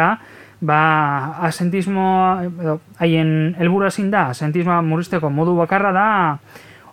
ba, 0.62 1.38
asentismoa, 1.46 2.44
edo, 2.44 2.80
haien 3.00 3.56
helburu 3.60 3.88
ezin 3.88 4.10
da, 4.12 4.30
asentismoa 4.34 4.82
murrizteko 4.82 5.30
modu 5.30 5.56
bakarra 5.56 5.92
da, 5.92 6.08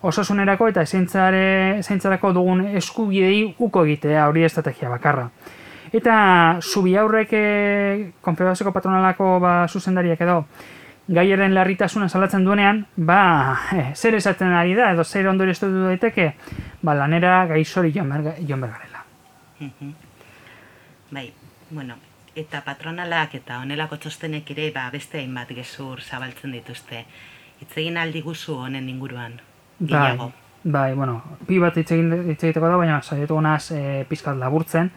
osasunerako 0.03 0.69
eta 0.69 0.85
zeintzarako 0.85 2.33
dugun 2.35 2.67
eskubidei 2.77 3.55
uko 3.59 3.85
egitea 3.87 4.27
hori 4.29 4.45
estrategia 4.45 4.91
bakarra. 4.91 5.29
Eta 5.93 6.59
zubi 6.63 6.97
aurrek 6.97 7.35
konfederazioko 8.25 8.73
patronalako 8.73 9.39
ba, 9.41 9.67
zuzendariak 9.69 10.21
edo, 10.25 10.45
gaiaren 11.12 11.55
larritasuna 11.55 12.09
salatzen 12.09 12.44
duenean, 12.44 12.87
ba, 12.96 13.59
eh, 13.77 13.92
zer 13.94 14.16
esaten 14.18 14.53
ari 14.57 14.75
da, 14.75 14.92
edo 14.92 15.05
zer 15.05 15.29
ondori 15.29 15.53
estu 15.53 15.68
daiteke, 15.70 16.33
ba, 16.83 16.94
lanera 16.94 17.44
gaizori 17.46 17.92
joan 17.92 18.11
bergarela. 18.61 19.05
bai, 21.11 21.33
bueno, 21.70 21.96
eta 22.37 22.62
patronalak 22.64 23.35
eta 23.35 23.59
onelako 23.62 23.96
txostenek 23.96 24.51
ere, 24.57 24.70
ba, 24.75 24.88
beste 24.90 25.20
hainbat 25.20 25.53
gezur 25.55 26.01
zabaltzen 26.01 26.53
dituzte. 26.53 27.05
Itzegin 27.62 27.96
aldi 27.96 28.22
guzu 28.22 28.57
honen 28.64 28.88
inguruan, 28.88 29.40
bai, 29.79 30.16
Bai, 30.64 30.94
bueno, 30.94 31.16
pi 31.46 31.59
bat 31.59 31.75
itzegiteko 31.81 32.68
da, 32.68 32.77
baina 32.79 33.01
saietu 33.03 33.35
gonaz 33.35 33.72
e, 33.75 34.05
pizkat 34.07 34.37
laburtzen. 34.38 34.92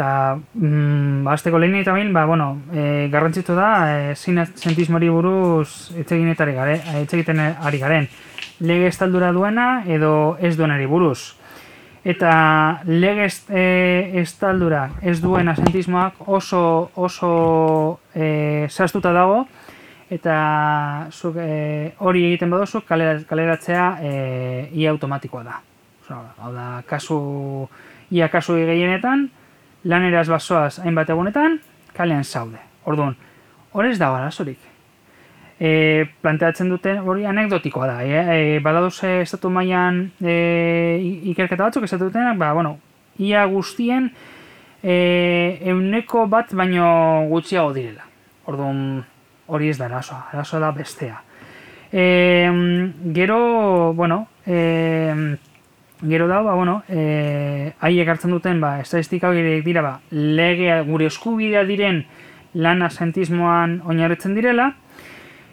Eta, 0.00 0.40
mm, 0.54 1.24
ba, 1.26 1.34
azteko 1.34 1.58
lehen 1.60 1.74
eta 1.76 1.92
ba, 1.92 2.24
bueno, 2.24 2.62
e, 2.72 3.10
garrantzitu 3.12 3.52
da, 3.52 4.08
e, 4.08 4.14
sentismori 4.16 5.10
buruz 5.10 5.92
etxeginetari 5.92 6.54
gare, 6.54 6.80
etxegiten 7.02 7.38
ari 7.38 7.78
garen. 7.78 8.08
Lege 8.60 8.86
estaldura 8.86 9.30
duena 9.30 9.84
edo 9.86 10.38
ez 10.40 10.56
duenari 10.56 10.86
buruz. 10.86 11.36
Eta 12.02 12.80
lege 12.86 13.28
e, 13.50 14.22
estaldura 14.22 14.86
ez 15.02 15.20
duena 15.20 15.54
sentismoak 15.54 16.14
oso, 16.28 16.90
oso 16.94 18.00
e, 18.14 18.68
zaztuta 18.70 19.12
dago, 19.12 19.44
eta 20.08 21.08
zuk, 21.12 21.36
e, 21.36 21.92
hori 21.98 22.24
egiten 22.30 22.48
baduzu 22.48 22.80
kaleratzea 22.88 23.84
e, 24.00 24.14
ia 24.72 24.96
automatikoa 24.96 25.44
da. 25.44 25.60
Hau 26.08 26.54
da, 26.54 26.82
kasu, 26.88 27.68
ia 28.10 28.30
kasu 28.32 28.56
gehienetan, 28.56 29.28
laneraz 29.84 30.28
basoaz 30.28 30.78
hainbat 30.84 31.10
egunetan, 31.10 31.58
kalean 31.96 32.24
zaude. 32.24 32.60
Orduan, 32.84 33.16
hor 33.72 33.86
ez 33.86 33.98
da 33.98 34.10
arazorik. 34.16 34.58
E, 35.60 36.06
planteatzen 36.24 36.70
duten 36.72 37.02
hori 37.04 37.26
anekdotikoa 37.28 37.86
da. 37.86 37.96
E, 38.04 38.20
e, 38.56 38.60
badaduz 38.64 38.96
estatu 39.04 39.50
mailan 39.52 40.06
e, 40.20 40.98
ikerketa 41.32 41.66
batzuk 41.66 41.84
estatu 41.84 42.08
dutenak, 42.08 42.38
ba, 42.40 42.52
bueno, 42.56 42.78
ia 43.20 43.44
guztien 43.44 44.08
e, 44.82 45.60
euneko 45.72 46.26
bat 46.32 46.54
baino 46.56 47.26
gutxiago 47.28 47.74
direla. 47.76 48.06
Orduan, 48.48 49.02
hori 49.50 49.68
ez 49.68 49.76
da 49.78 49.90
arazoa, 49.90 50.30
arazoa 50.32 50.64
da 50.64 50.72
bestea. 50.72 51.20
E, 51.92 52.04
gero, 53.12 53.92
bueno, 53.94 54.26
e, 54.46 55.36
Gero 56.02 56.28
da, 56.28 56.40
ba, 56.40 56.54
bueno, 56.54 56.82
e, 56.88 57.74
haiek 57.78 58.08
hartzen 58.08 58.32
duten, 58.32 58.60
ba, 58.60 58.78
estadistika 58.80 59.28
horiek 59.28 59.64
dira, 59.66 59.82
ba, 59.84 59.92
legea 60.10 60.80
gure 60.88 61.10
eskubidea 61.10 61.66
diren 61.68 62.06
lan 62.56 62.80
asentismoan 62.82 63.82
oinarritzen 63.84 64.32
direla, 64.34 64.70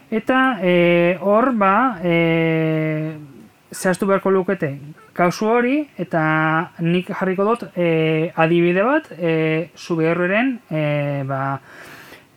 eta 0.07 0.57
e, 0.63 1.17
hor, 1.19 1.51
ba, 1.59 1.73
e, 1.99 3.17
zehaztu 3.75 4.07
beharko 4.07 4.31
lukete 4.31 4.71
kausu 5.17 5.51
hori, 5.51 5.81
eta 5.99 6.23
nik 6.79 7.11
jarriko 7.11 7.43
dut 7.51 7.67
e, 7.75 8.31
adibide 8.39 8.87
bat, 8.87 9.11
e, 9.19 9.35
zube 9.75 10.07
horreren, 10.07 10.61
e, 10.71 10.81
ba, 11.27 11.59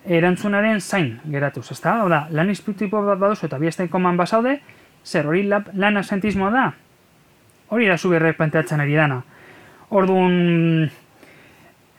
erantzunaren 0.02 0.82
zain 0.82 1.20
geratuz, 1.30 1.68
ezta? 1.70 2.00
Oda, 2.10 2.24
lan 2.34 2.50
izputipo 2.50 3.06
bat 3.06 3.22
baduzu 3.22 3.46
eta 3.46 3.62
biestein 3.62 3.88
koman 3.92 4.18
basaude, 4.18 4.58
zer 5.06 5.30
hori 5.30 5.46
lan 5.46 6.00
asentismoa 6.02 6.50
da, 6.50 6.70
hori 7.70 7.88
da 7.88 7.96
zuberrek 7.98 8.36
planteatzen 8.36 8.80
ari 8.82 8.94
dana. 8.98 9.22
Orduan, 9.90 10.90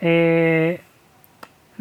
e, 0.02 0.80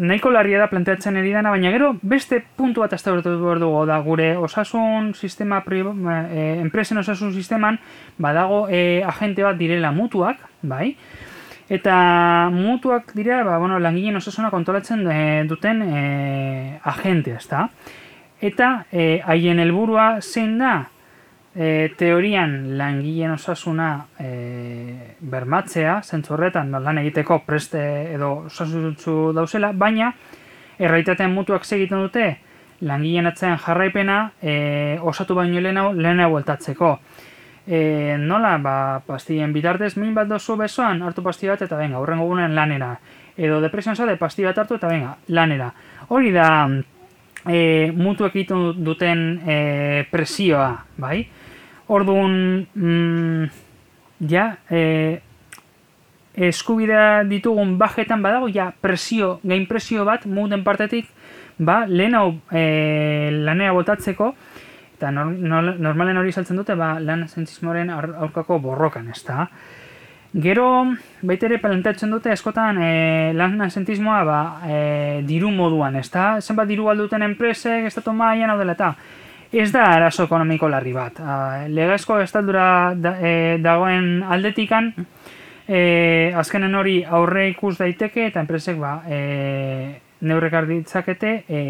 nahiko 0.00 0.30
larria 0.32 0.58
da 0.62 0.68
planteatzen 0.70 1.18
ari 1.20 1.32
dana, 1.34 1.52
baina 1.52 1.70
gero 1.74 1.92
beste 2.02 2.40
puntu 2.56 2.84
bat 2.84 2.94
azte 2.96 3.12
behar 3.12 3.60
dugu 3.60 3.84
da 3.86 3.98
gure 4.00 4.32
osasun 4.36 5.12
sistema, 5.14 5.62
e, 5.68 6.60
enpresen 6.60 6.98
osasun 6.98 7.34
sisteman, 7.34 7.78
badago 8.18 8.66
e, 8.68 9.02
agente 9.04 9.42
bat 9.42 9.58
direla 9.58 9.92
mutuak, 9.92 10.38
bai? 10.62 10.96
Eta 11.70 12.50
mutuak 12.50 13.12
dira, 13.14 13.44
ba, 13.44 13.58
bueno, 13.58 13.78
langileen 13.78 14.16
osasuna 14.16 14.50
kontrolatzen 14.50 15.04
e, 15.06 15.44
duten 15.46 15.82
e, 15.82 16.80
agente, 16.82 17.36
ezta? 17.38 17.68
Eta 18.40 18.86
e, 18.90 19.20
haien 19.22 19.60
helburua 19.60 20.16
zein 20.20 20.56
da, 20.58 20.88
e, 21.54 21.90
teorian 21.98 22.78
langileen 22.78 23.32
osasuna 23.34 23.90
e, 24.18 25.16
bermatzea, 25.20 26.00
zentzu 26.02 26.34
horretan 26.34 26.70
lan 26.70 27.00
egiteko 27.02 27.40
preste 27.46 27.80
edo 28.14 28.32
osasuntzu 28.50 29.32
dauzela, 29.36 29.72
baina 29.72 30.12
erraitatean 30.78 31.34
mutuak 31.34 31.64
segiten 31.64 32.00
dute 32.06 32.28
langileen 32.80 33.28
atzean 33.28 33.58
jarraipena 33.60 34.20
e, 34.40 34.98
osatu 35.02 35.34
baino 35.36 35.60
lehenau 35.60 35.90
lehena 35.92 36.28
bueltatzeko. 36.28 36.98
E, 37.66 38.16
nola, 38.18 38.56
ba, 38.58 38.74
pastien 39.06 39.52
bitartez 39.52 39.96
min 40.00 40.14
bat 40.16 40.28
dozu 40.28 40.56
besoan, 40.56 41.02
hartu 41.02 41.22
pasti 41.22 41.50
bat 41.50 41.60
eta 41.62 41.76
venga, 41.76 42.00
horrengo 42.00 42.24
gunen 42.30 42.54
lanera. 42.56 42.94
Edo 43.36 43.60
depresioan 43.60 43.96
zade, 43.96 44.16
pasti 44.16 44.46
bat 44.46 44.58
hartu 44.58 44.78
eta 44.80 44.88
venga, 44.88 45.12
lanera. 45.28 45.68
Hori 46.08 46.32
da, 46.32 46.48
e, 47.46 47.92
mutuak 47.94 48.34
egiten 48.34 48.80
duten 48.84 49.26
e, 49.44 49.58
presioa, 50.10 50.72
bai? 50.98 51.20
Orduan, 51.90 52.68
mm, 52.74 53.44
ja, 54.30 54.44
e, 54.70 55.18
eskubidea 56.38 57.24
ditugun 57.26 57.76
bajetan 57.80 58.22
badago, 58.22 58.46
ja, 58.54 58.68
presio, 58.80 59.40
gain 59.42 59.66
presio 59.66 60.04
bat, 60.06 60.26
muten 60.30 60.62
partetik, 60.62 61.08
ba, 61.58 61.82
lehen 61.90 62.14
hau 62.14 62.28
e, 62.54 63.32
lanea 63.42 63.72
botatzeko, 63.74 64.30
eta 64.94 65.10
normalen 65.10 66.20
hori 66.20 66.30
saltzen 66.30 66.60
dute, 66.60 66.76
ba, 66.78 66.92
lan 67.02 67.26
zentzismoren 67.26 67.90
aurkako 67.90 68.60
borrokan, 68.62 69.08
ez 69.10 69.24
da. 69.26 69.48
Gero, 70.30 70.68
baita 71.26 71.48
ere 71.48 71.58
planteatzen 71.58 72.12
dute, 72.14 72.30
eskotan 72.30 72.78
e, 72.78 72.92
lan 73.34 73.58
zentzismoa 73.66 74.20
ba, 74.28 74.42
e, 74.62 74.76
diru 75.26 75.50
moduan, 75.50 75.98
ez 75.98 76.06
da. 76.14 76.36
Zenbat 76.38 76.70
diru 76.70 76.86
alduten 76.92 77.26
enpresek, 77.26 77.88
ez 77.90 77.96
da 77.96 78.04
tomaian, 78.06 78.54
hau 78.54 78.60
dela, 78.60 78.78
eta 78.78 78.94
ez 79.52 79.70
da 79.72 79.84
arazo 79.96 80.24
ekonomiko 80.28 80.68
larri 80.70 80.92
bat. 80.94 81.18
Legazko 81.68 82.20
estaldura 82.22 82.94
da, 82.94 83.16
e, 83.18 83.58
dagoen 83.62 84.22
aldetikan, 84.22 84.92
e, 85.66 86.32
azkenen 86.36 86.74
hori 86.74 87.00
aurre 87.04 87.48
ikus 87.50 87.76
daiteke 87.78 88.28
eta 88.28 88.42
enpresek 88.42 88.78
ba, 88.78 89.00
e, 89.08 90.00
neurrek 90.20 90.54
arditzakete 90.54 91.34
e, 91.48 91.60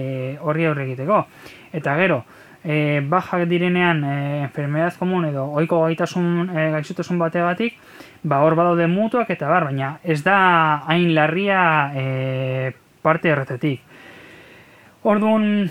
horri 0.41 0.69
aurre 0.69 0.87
egiteko. 0.89 1.25
Eta 1.73 1.97
gero, 2.01 2.23
e, 2.65 3.01
bajak 3.01 3.47
direnean 3.49 4.05
e, 4.05 4.15
enfermedad 4.45 4.97
komun 4.99 5.29
edo 5.31 5.47
oiko 5.61 5.85
gaitasun 5.87 6.51
e, 6.51 6.71
gaixotasun 6.77 7.21
bategatik, 7.21 7.77
ba 8.23 8.43
hor 8.45 8.57
badaude 8.59 8.89
mutuak 8.91 9.31
eta 9.33 9.49
bar, 9.49 9.71
baina 9.71 9.99
ez 10.05 10.21
da 10.25 10.83
hain 10.87 11.15
larria 11.15 11.63
e, 11.95 12.73
parte 13.03 13.33
erretetik. 13.33 13.87
Orduan, 15.09 15.71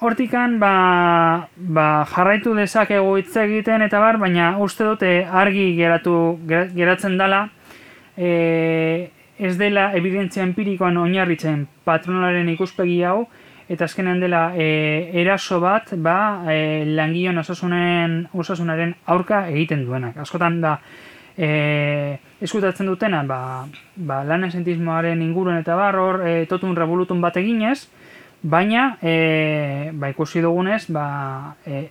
Hortikan, 0.00 0.54
ba, 0.58 1.48
ba, 1.56 1.86
jarraitu 2.08 2.54
dezakegu 2.56 3.18
hitz 3.20 3.34
egiten 3.36 3.82
eta 3.84 3.98
bar, 4.00 4.16
baina 4.16 4.54
uste 4.64 4.86
dute 4.86 5.10
argi 5.28 5.74
geratu 5.76 6.14
geratzen 6.48 7.18
dela, 7.20 7.42
e, 8.16 9.10
ez 9.36 9.52
dela 9.60 9.90
evidentzia 9.98 10.46
empirikoan 10.46 10.96
oinarritzen 11.02 11.66
patronalaren 11.84 12.48
ikuspegi 12.54 12.96
hau, 13.04 13.26
eta 13.68 13.84
azkenean 13.84 14.24
dela 14.24 14.46
e, 14.56 14.70
eraso 15.20 15.60
bat, 15.60 15.92
ba, 16.00 16.16
e, 16.48 16.88
langion 16.96 17.44
osasunen, 17.44 18.22
osasunaren 18.32 18.96
aurka 19.04 19.50
egiten 19.52 19.84
duenak. 19.84 20.16
Askotan 20.24 20.62
da, 20.64 20.78
e, 21.36 22.16
eskutatzen 22.40 22.88
dutena, 22.88 23.20
ba, 23.28 23.42
ba, 24.00 24.24
lan 24.24 24.48
esentismoaren 24.48 25.20
inguruen 25.28 25.60
eta 25.60 25.76
bar, 25.76 26.00
hor, 26.00 26.24
e, 26.24 26.46
totun 26.48 26.72
revolutun 26.72 27.20
bat 27.20 27.36
eginez, 27.36 27.82
Baina, 28.42 28.98
e, 29.02 29.90
ba, 29.92 30.08
ikusi 30.08 30.40
dugunez, 30.40 30.86
ba, 30.88 31.56
e, 31.66 31.90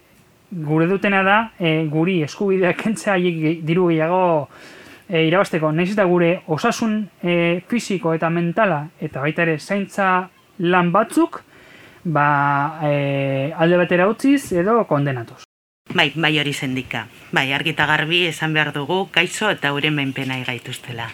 gure 0.51 0.87
dutena 0.87 1.21
da, 1.23 1.39
e, 1.59 1.85
guri 1.85 2.23
eskubideak 2.25 2.79
kentzea 2.81 3.17
diru 3.61 3.89
gehiago 3.91 4.49
e, 5.07 5.25
irabasteko, 5.27 5.71
nahiz 5.71 5.93
eta 5.93 6.05
gure 6.09 6.41
osasun 6.47 7.03
e, 7.21 7.61
fisiko 7.69 8.15
eta 8.17 8.31
mentala 8.33 8.87
eta 9.01 9.21
baita 9.21 9.45
ere 9.45 9.59
zaintza 9.59 10.29
lan 10.59 10.91
batzuk 10.91 11.43
ba, 12.03 12.79
e, 12.81 13.53
alde 13.53 13.77
batera 13.77 14.09
utziz 14.09 14.51
edo 14.53 14.81
kondenatuz. 14.89 15.43
Bai, 15.89 16.11
bai 16.13 16.35
hori 16.37 16.53
sendika. 16.53 17.07
Bai, 17.33 17.47
argita 17.53 17.87
garbi 17.89 18.27
esan 18.29 18.53
behar 18.53 18.69
dugu, 18.73 19.07
kaizo 19.11 19.49
eta 19.49 19.71
gure 19.73 19.89
menpena 19.89 20.37
igaituztela. 20.37 21.09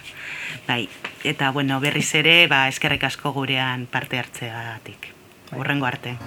Bai, 0.68 0.82
eta 1.24 1.50
bueno, 1.50 1.80
berriz 1.80 2.10
ere, 2.14 2.42
ba, 2.48 2.66
eskerrek 2.68 3.08
asko 3.08 3.32
gurean 3.32 3.86
parte 3.88 4.20
hartzeagatik. 4.20 5.15
Horrengo 5.52 5.86
arte. 5.86 6.18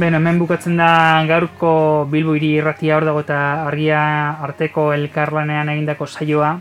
Ben, 0.00 0.14
hemen 0.16 0.38
bukatzen 0.40 0.78
da 0.80 1.20
gaurko 1.28 2.06
Bilbo 2.08 2.32
hiri 2.32 2.54
irratia 2.56 2.94
hor 2.96 3.04
dago 3.04 3.20
eta 3.20 3.38
argia 3.66 4.00
arteko 4.46 4.94
elkarlanean 4.94 5.68
egindako 5.68 6.06
saioa. 6.06 6.54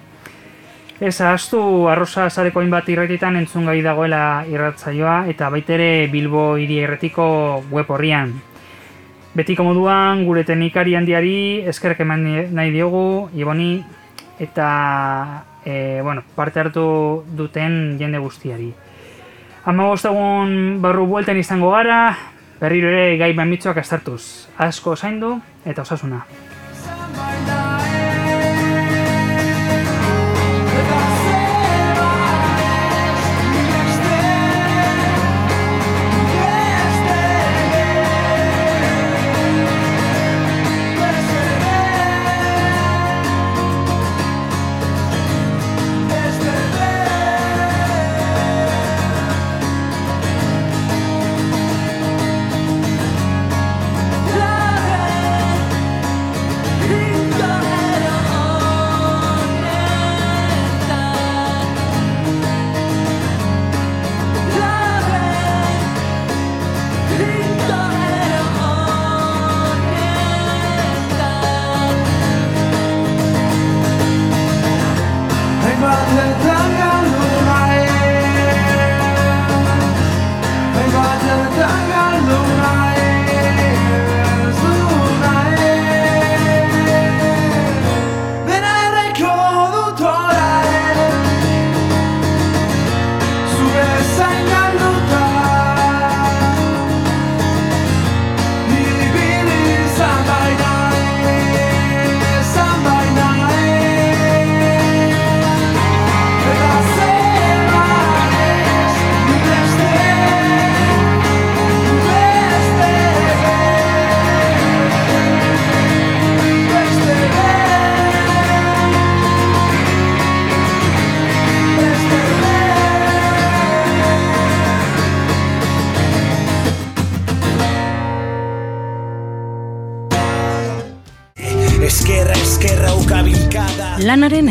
Ez 0.99 1.13
ahaztu 1.23 1.61
arrosa 1.87 2.25
zareko 2.27 2.59
hainbat 2.59 2.89
irratietan 2.91 3.37
entzun 3.39 3.69
gai 3.69 3.77
dagoela 3.85 4.43
irratzaioa 4.51 5.13
eta 5.31 5.47
baitere 5.53 6.09
Bilbo 6.11 6.57
hiri 6.59 6.81
irratiko 6.81 7.27
web 7.71 7.93
horrian. 7.95 8.33
Betiko 9.39 9.63
moduan 9.63 10.25
gure 10.27 10.43
teknikari 10.43 10.97
handiari 10.99 11.37
eskerrak 11.71 12.01
eman 12.03 12.25
nahi 12.57 12.73
diogu, 12.73 13.29
Iboni, 13.39 13.69
eta 14.47 14.67
e, 15.63 16.01
bueno, 16.03 16.25
parte 16.35 16.59
hartu 16.59 16.83
duten 17.39 17.95
jende 18.01 18.19
guztiari. 18.19 18.67
Hamabost 19.63 20.11
egun 20.11 20.81
barru 20.83 21.07
buelten 21.07 21.39
izango 21.39 21.71
gara, 21.77 22.01
berriro 22.59 22.91
ere 22.91 23.17
gai 23.17 23.33
mamitxoak 23.33 23.79
astartuz. 23.81 24.21
Asko 24.57 24.95
zaindu 24.95 25.37
eta 25.65 25.87
osasuna. 25.87 26.25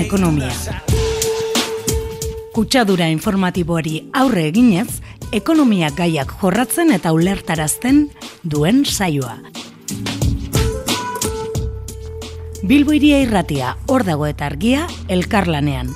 Ekonomia. 0.08 0.48
Kutsadura 2.56 3.10
informatiboari 3.12 3.98
aurre 4.16 4.46
eginez, 4.48 5.02
ekonomia 5.36 5.90
gaiak 5.92 6.32
jorratzen 6.40 6.94
eta 6.96 7.12
ulertarazten 7.12 8.06
duen 8.42 8.86
saioa. 8.88 9.36
Bilbo 12.68 12.96
iria 12.96 13.20
irratia, 13.20 13.76
hor 13.86 14.06
dago 14.08 14.24
eta 14.26 14.48
argia, 14.48 14.86
elkarlanean. 15.12 15.92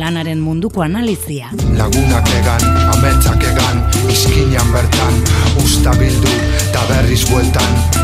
Lanaren 0.00 0.40
munduko 0.40 0.80
analizia. 0.86 1.52
Lagunak 1.76 2.32
egan, 2.40 2.64
ametsak 2.96 3.44
egan, 3.44 3.82
izkinan 4.08 4.72
bertan 4.72 5.18
Usta 5.60 5.92
bildu, 5.98 6.36
eta 6.62 6.86
berriz 6.94 7.24
bueltan 7.28 8.00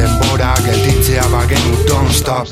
Denbora 0.00 0.54
gelditzea 0.64 1.26
bagenu 1.28 1.76
don't 1.86 2.12
stop 2.14 2.48